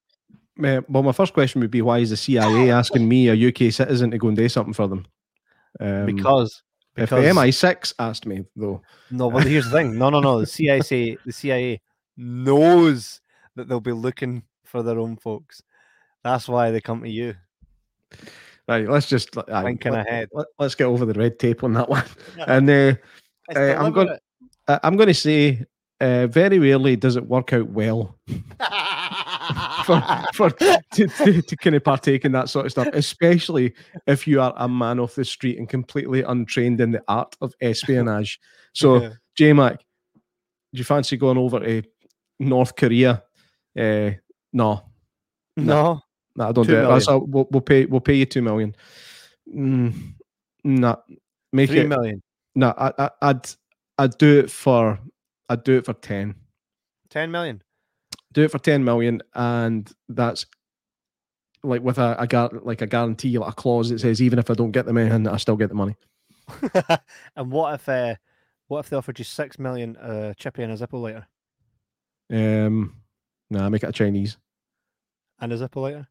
[0.65, 3.71] Uh, well, my first question would be why is the CIA asking me, a UK
[3.71, 5.05] citizen, to go and do something for them?
[5.79, 6.63] Um, Because
[6.95, 8.81] if the MI6 asked me, though,
[9.11, 9.97] No, but here's the thing.
[9.97, 10.39] No, no, no.
[10.39, 10.79] The CIA,
[11.25, 11.81] the CIA
[12.17, 13.21] knows
[13.55, 15.61] that they'll be looking for their own folks.
[16.23, 17.35] That's why they come to you.
[18.67, 20.29] Right, let's just Thinking let, ahead.
[20.33, 22.05] Let, us get over the red tape on that one.
[22.47, 22.95] And uh,
[23.55, 24.17] uh, I'm going.
[24.65, 25.65] Uh, I'm going to say,
[25.99, 28.17] uh, very rarely does it work out well
[29.85, 30.03] for,
[30.33, 33.73] for to, to, to kind of partake in that sort of stuff, especially
[34.07, 37.53] if you are a man off the street and completely untrained in the art of
[37.61, 38.39] espionage.
[38.75, 39.09] So, Yeah.
[39.35, 41.83] J Mac, do you fancy going over to
[42.39, 43.21] North Korea?
[43.77, 44.11] Uh,
[44.51, 44.81] no,
[45.55, 46.01] No.
[46.35, 46.83] No, don't Two do it.
[46.83, 47.03] Million.
[47.09, 47.85] all, we'll, we'll pay.
[47.85, 48.75] We'll pay you two million.
[49.53, 50.13] Mm,
[50.63, 50.95] nah,
[51.51, 51.87] make Three it.
[51.87, 52.21] million.
[52.55, 53.49] No, I, I, I'd
[53.97, 54.99] I'd do it for
[55.49, 56.35] I'd do it for ten.
[57.09, 57.61] 10 million.
[58.31, 60.47] Do it for ten million, and that's
[61.63, 64.49] like with a, a gar- like a guarantee, like a clause that says even if
[64.49, 65.95] I don't get the man, I still get the money.
[67.35, 68.15] and what if uh,
[68.67, 71.27] what if they offered you 6 million uh, chippy and a Zippo later?
[72.31, 72.95] Um,
[73.51, 74.37] nah, make it a Chinese.
[75.39, 76.07] And a Zippo lighter?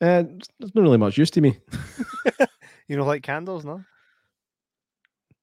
[0.00, 0.24] Uh,
[0.58, 1.58] there's not really much use to me.
[2.88, 3.84] You know, like candles, no?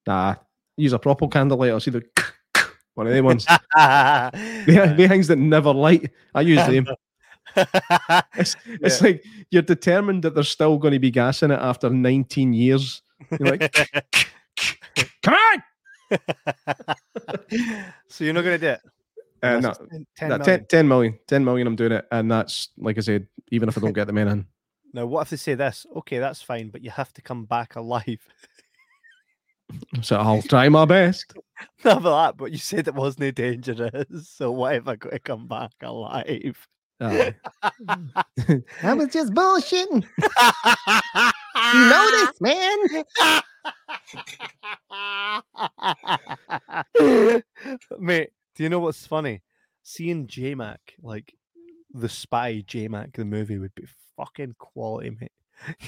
[0.06, 0.34] Nah,
[0.76, 1.78] use a proper candle lighter.
[1.78, 2.04] See the
[2.94, 3.46] one of them ones.
[3.46, 6.10] the, the things that never light.
[6.34, 6.86] I use them.
[8.34, 11.88] It's, it's like you're determined that there's still going to be gas in it after
[11.88, 13.00] 19 years.
[13.30, 13.72] You're like,
[15.22, 15.62] come on.
[18.08, 18.80] so you're not going to do it?
[19.42, 20.66] Uh, no, Unless it's 10 no, 10 10, million.
[20.68, 21.18] 10 million.
[21.26, 22.06] 10 million, I'm doing it.
[22.10, 24.46] And that's, like I said, even if I don't get the men in.
[24.92, 25.86] Now, what if they say this?
[25.96, 28.20] Okay, that's fine, but you have to come back alive.
[30.02, 31.34] So I'll try my best.
[31.84, 34.28] Not for that, but you said it wasn't dangerous.
[34.28, 36.68] So why have I got to come back alive?
[37.00, 37.34] Aye.
[38.82, 40.06] I was just bullshitting.
[41.62, 42.78] you know this, man.
[47.98, 49.42] Mate, do you know what's funny?
[49.82, 51.34] Seeing J Mac, like
[51.92, 53.86] the spy J Mac, the movie would be
[54.16, 55.32] fucking quality, mate.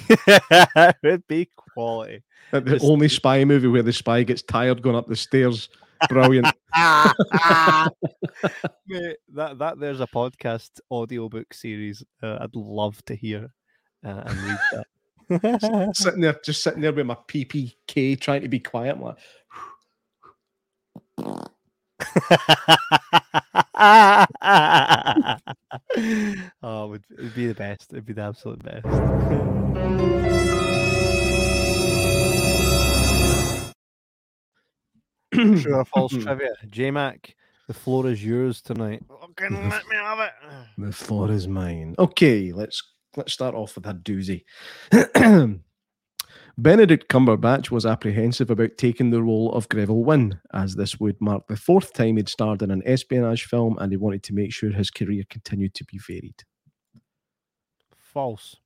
[0.09, 2.23] it would be quality.
[2.51, 5.69] The Just- only spy movie where the spy gets tired going up the stairs.
[6.07, 6.45] Brilliant.
[8.87, 13.51] Mate, that that there's a podcast audiobook series uh, I'd love to hear
[14.05, 14.85] uh, and read that.
[15.95, 18.95] sitting there, just sitting there with my PPK, trying to be quiet.
[18.95, 19.17] I'm like,
[26.61, 27.91] oh, it would it'd be the best.
[27.91, 28.85] It'd be the absolute best.
[35.63, 36.21] True or false hmm.
[36.21, 36.53] trivia?
[36.69, 37.35] J Mac,
[37.67, 39.03] the floor is yours tonight.
[39.07, 40.31] Fucking let me have it.
[40.77, 41.95] the floor is mine.
[41.99, 42.81] Okay, let's
[43.15, 44.43] let's start off with a doozy.
[46.61, 51.47] Benedict Cumberbatch was apprehensive about taking the role of Greville Wynne, as this would mark
[51.47, 54.69] the fourth time he'd starred in an espionage film, and he wanted to make sure
[54.69, 56.43] his career continued to be varied.
[57.97, 58.57] False.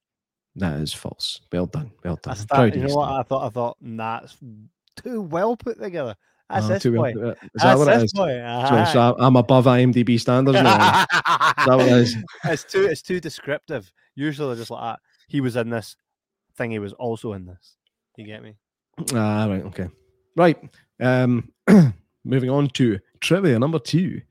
[0.55, 1.41] That is false.
[1.51, 1.91] Well done.
[2.03, 2.33] Well done.
[2.33, 3.11] That's Proud you know what?
[3.11, 4.37] I thought I thought nah, that's
[5.03, 6.15] too well put together.
[6.49, 8.11] That's Oh, this too well Is that That's what it this is?
[8.11, 11.01] So, so I- I'm above IMDb standards now.
[11.01, 12.15] is that what it is?
[12.45, 13.91] it's too it's too descriptive.
[14.15, 15.95] Usually just like ah, he was in this
[16.55, 17.77] thing, he was also in this.
[18.18, 18.55] You get me?
[19.14, 19.88] Ah, right, okay.
[20.36, 20.57] Right.
[20.99, 21.51] Um,
[22.26, 24.22] moving on to trivia number two.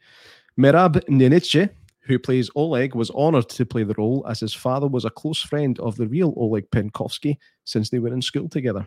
[0.58, 1.70] Merab Ninidze,
[2.02, 5.40] who plays Oleg, was honored to play the role as his father was a close
[5.40, 8.86] friend of the real Oleg Penkovsky since they were in school together.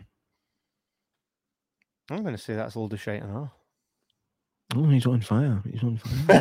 [2.10, 3.52] I'm gonna say that's a load of shite and all.
[4.74, 5.62] Oh, he's on fire.
[5.70, 6.32] He's on fire.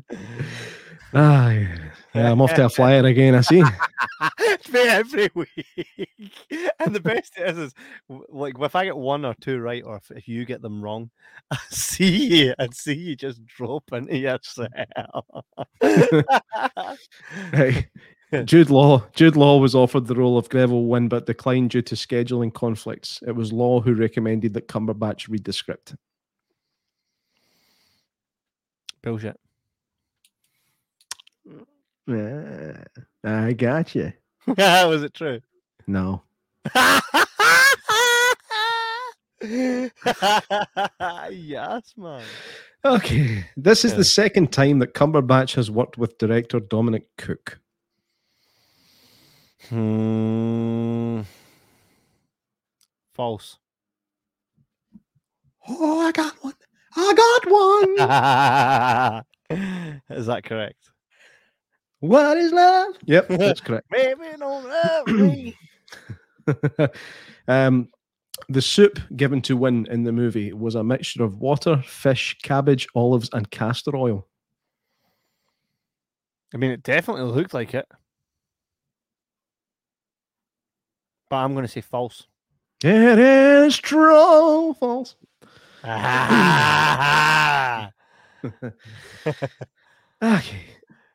[1.14, 1.90] ah, ah, yeah.
[2.14, 3.62] yeah, I'm off to a flyer again, I see.
[4.74, 6.46] every week.
[6.80, 7.74] And the best is, is
[8.08, 11.10] like if I get one or two right, or if, if you get them wrong,
[11.50, 14.70] I see you and see you just drop into yourself.
[17.52, 17.88] Right.
[18.44, 19.06] Jude Law.
[19.14, 23.20] Jude Law was offered the role of Greville Wynne, but declined due to scheduling conflicts.
[23.26, 25.94] It was Law who recommended that Cumberbatch read the script.
[29.02, 29.38] Bullshit.
[32.08, 32.84] Yeah,
[33.22, 34.14] I got you.
[34.46, 35.40] Was it true?
[35.86, 36.22] No.
[41.30, 42.22] yes, man.
[42.84, 43.98] Okay, this is Yeah.
[43.98, 47.58] the second time that Cumberbatch has worked with director Dominic Cooke.
[49.68, 51.22] Hmm.
[53.14, 53.58] False.
[55.68, 56.54] Oh, I got one.
[56.96, 57.46] I got
[59.50, 60.02] one.
[60.10, 60.76] Is that correct?
[62.00, 62.94] What is love?
[63.04, 63.86] Yep, that's correct.
[63.90, 65.56] Maybe don't love me.
[67.48, 67.88] um,
[68.48, 72.86] the soup given to Wynne in the movie was a mixture of water, fish, cabbage,
[72.94, 74.26] olives, and castor oil.
[76.54, 77.86] I mean, it definitely looked like it.
[81.28, 82.26] But I'm going to say false.
[82.82, 84.74] It is true.
[84.78, 85.16] False.
[85.84, 87.90] Ah.
[90.20, 90.62] Okay.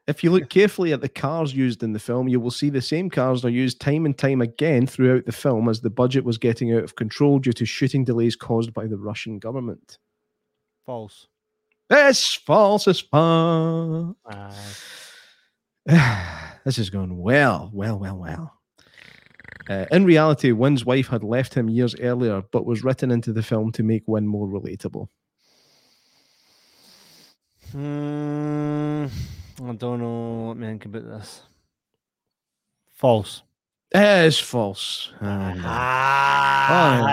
[0.06, 2.82] If you look carefully at the cars used in the film, you will see the
[2.82, 6.38] same cars are used time and time again throughout the film as the budget was
[6.38, 9.98] getting out of control due to shooting delays caused by the Russian government.
[10.86, 11.28] false.
[11.90, 14.18] It's false as fuck.
[14.26, 14.54] Ah.
[16.66, 18.54] this is going well, well, well, well.
[19.70, 23.44] Uh, in reality, Wynne's wife had left him years earlier, but was written into the
[23.44, 25.08] film to make Wynne more relatable.
[27.72, 29.06] Hmm.
[29.66, 30.48] I don't know.
[30.48, 31.42] what me think about this.
[32.92, 33.44] False.
[33.96, 35.12] It's false.
[35.22, 35.64] Ah, no.
[35.66, 37.04] Ah.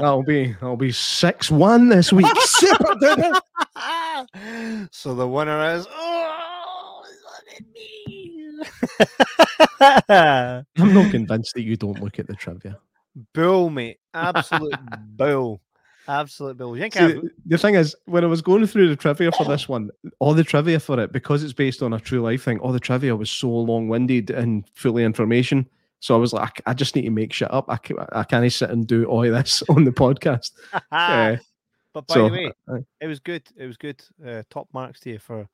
[0.00, 2.26] That'll be that'll be six one this week.
[2.40, 3.40] Super duper.
[4.90, 5.86] so the winner is.
[5.88, 7.02] Oh,
[7.74, 8.50] me.
[9.80, 12.78] I'm not convinced that you don't look at the trivia.
[13.32, 13.98] bull, mate.
[14.14, 14.74] Absolute
[15.16, 15.60] bull.
[16.08, 16.58] Absolute.
[16.58, 19.68] You See, the, the thing is, when I was going through the trivia for this
[19.68, 22.72] one, all the trivia for it, because it's based on a true life thing, all
[22.72, 25.68] the trivia was so long winded and full of information.
[26.00, 27.66] So I was like, I just need to make shit up.
[27.68, 30.52] I, ca- I can't sit and do all this on the podcast.
[30.90, 31.36] Uh,
[31.92, 33.42] But by so, the way, uh, it was good.
[33.56, 34.02] It was good.
[34.26, 35.48] Uh, top marks to you for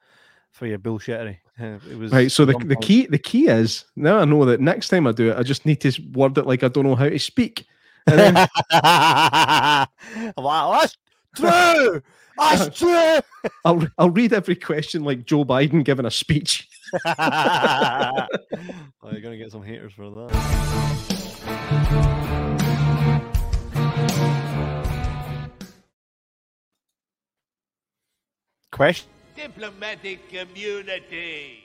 [0.52, 1.38] for your bullshittery.
[1.58, 2.30] It was Right.
[2.30, 5.30] So the, the key the key is now I know that next time I do
[5.30, 7.66] it, I just need to word it like I don't know how to speak.
[8.10, 8.34] And then
[10.36, 10.96] wow, that's
[11.36, 12.02] true.
[12.38, 13.18] That's true.
[13.64, 16.68] I'll I'll read every question like Joe Biden giving a speech.
[17.06, 18.26] oh,
[19.10, 21.38] you're gonna get some haters for that.
[28.70, 29.10] Question.
[29.34, 31.64] Diplomatic community.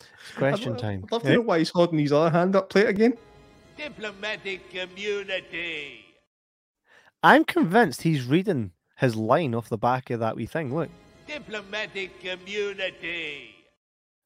[0.00, 1.04] It's question I'd time.
[1.04, 2.68] I'd love to know why he's holding his other hand up.
[2.68, 3.16] Play it again.
[3.80, 6.04] Diplomatic community.
[7.22, 10.74] I'm convinced he's reading his line off the back of that wee thing.
[10.74, 10.90] Look.
[11.26, 13.54] Diplomatic community.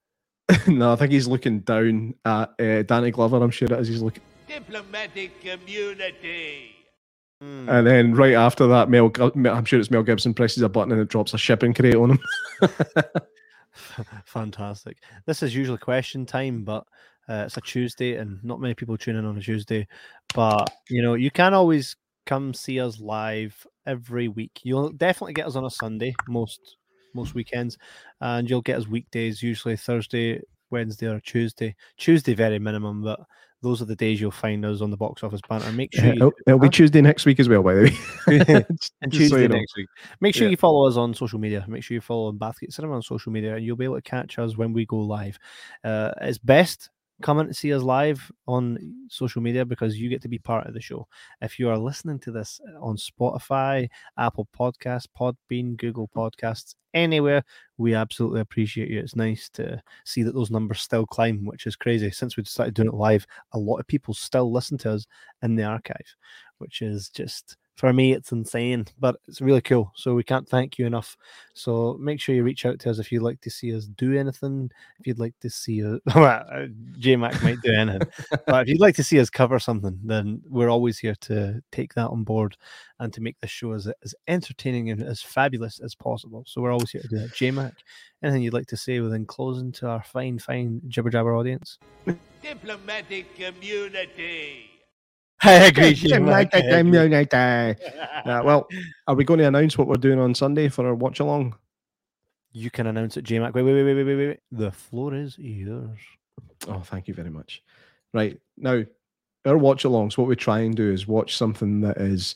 [0.66, 3.36] no, I think he's looking down at uh, Danny Glover.
[3.36, 3.86] I'm sure it is.
[3.86, 6.72] He's looking, Diplomatic community.
[7.40, 7.68] Hmm.
[7.68, 11.00] and then right after that, Mel, I'm sure it's Mel Gibson presses a button and
[11.00, 12.18] it drops a shipping crate on him.
[14.24, 14.96] Fantastic.
[15.26, 16.86] This is usually question time, but
[17.28, 19.86] uh, it's a Tuesday, and not many people tune in on a Tuesday.
[20.34, 21.96] But you know, you can always
[22.26, 24.60] come see us live every week.
[24.62, 26.76] You'll definitely get us on a Sunday most
[27.14, 27.78] most weekends,
[28.20, 31.74] and you'll get us weekdays, usually Thursday, Wednesday, or Tuesday.
[31.96, 33.20] Tuesday, very minimum, but
[33.64, 35.72] those are the days you'll find us on the box office banner.
[35.72, 37.96] Make sure you it'll, it'll be Tuesday next week as well, by the way.
[39.00, 39.56] and so Tuesday you know.
[39.56, 39.86] next week.
[40.20, 40.50] Make sure Yeah.
[40.50, 41.64] you follow us on social media.
[41.66, 44.38] Make sure you follow Bathgate Cinema on social media, and you'll be able to catch
[44.38, 45.38] us when we go live.
[45.82, 46.90] Uh, it's best
[47.22, 50.74] coming and see us live on social media because you get to be part of
[50.74, 51.06] the show.
[51.40, 53.88] If you are listening to this uh, on Spotify,
[54.18, 57.42] Apple Podcasts, Podbean, Google Podcasts, anywhere,
[57.78, 59.00] we absolutely appreciate you.
[59.00, 62.10] It's nice to see that those numbers still climb, which is crazy.
[62.10, 65.06] Since we started doing it live, a lot of people still listen to us
[65.42, 66.16] in the archive,
[66.58, 69.92] which is just for me, it's insane, but it's really cool.
[69.96, 71.16] So we can't thank you enough.
[71.54, 74.16] So make sure you reach out to us if you'd like to see us do
[74.16, 74.70] anything.
[75.00, 76.66] If you'd like to see us, well, uh,
[76.98, 78.08] J Mac might do anything,
[78.46, 81.94] but if you'd like to see us cover something, then we're always here to take
[81.94, 82.56] that on board
[83.00, 86.44] and to make this show as, as entertaining and as fabulous as possible.
[86.46, 87.34] So we're always here to do that.
[87.34, 87.74] J Mac,
[88.22, 91.78] anything you'd like to say within closing to our fine, fine jibber jabber audience?
[92.40, 94.73] Diplomatic community.
[95.47, 95.92] I agree.
[95.95, 96.70] J-Mac, I agree.
[96.78, 97.80] Community.
[98.24, 98.66] Uh, well,
[99.07, 101.55] are we going to announce what we're doing on Sunday for our watch along?
[102.53, 103.55] You can announce it, J Mac.
[103.55, 104.40] Wait, wait, wait, wait, wait, wait, wait.
[104.51, 105.99] The floor is yours.
[106.66, 107.62] Oh, thank you very much.
[108.14, 108.82] Right now,
[109.45, 112.34] our watch alongs, what we try and do is watch something that is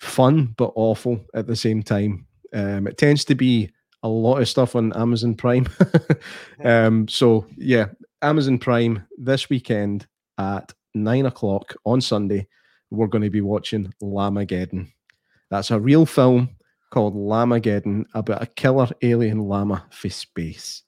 [0.00, 2.26] fun but awful at the same time.
[2.52, 3.70] Um, it tends to be
[4.02, 5.68] a lot of stuff on Amazon Prime.
[6.64, 7.86] um, so yeah,
[8.20, 12.46] Amazon Prime this weekend at nine o'clock on Sunday,
[12.90, 14.88] we're going to be watching Llamageddon.
[15.50, 16.50] That's a real film
[16.90, 20.82] called Llamageddon about a killer alien llama for space.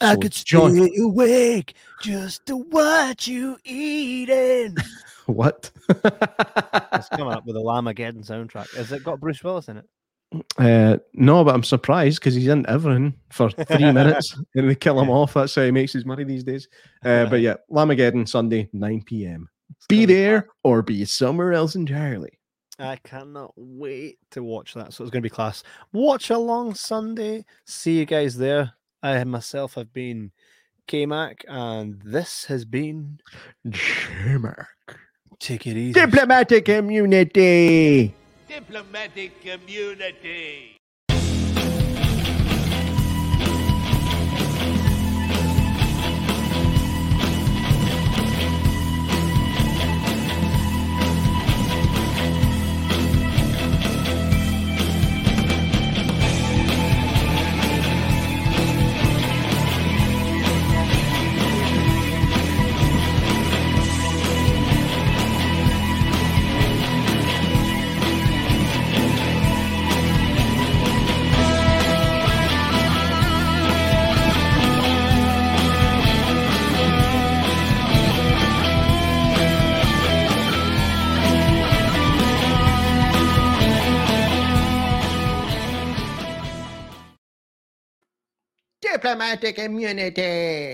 [0.00, 4.76] I So could John- stay awake just to watch you eating.
[5.26, 5.70] What?
[5.88, 8.74] it's coming up with a Llamageddon soundtrack.
[8.76, 9.86] Has it got Bruce Willis in it?
[10.58, 15.00] Uh, no, but I'm surprised because he's in everything for three minutes and they kill
[15.00, 15.34] him off.
[15.34, 16.68] That's how he makes his money these days.
[17.04, 19.48] Uh, but yeah, Llamageddon Sunday, 9 p.m.
[19.88, 22.38] Be there or be somewhere else entirely.
[22.78, 24.92] I cannot wait to watch that.
[24.92, 25.62] So it's going to be class.
[25.92, 27.44] Watch along Sunday.
[27.66, 28.72] See you guys there.
[29.02, 30.32] I myself have been
[30.86, 33.20] K Mac, and this has been
[33.68, 34.66] J-Mac.
[35.38, 35.92] Take it easy.
[35.92, 38.14] Diplomatic immunity.
[38.54, 40.73] Diplomatic community.
[89.04, 90.72] Diplomatic immunity.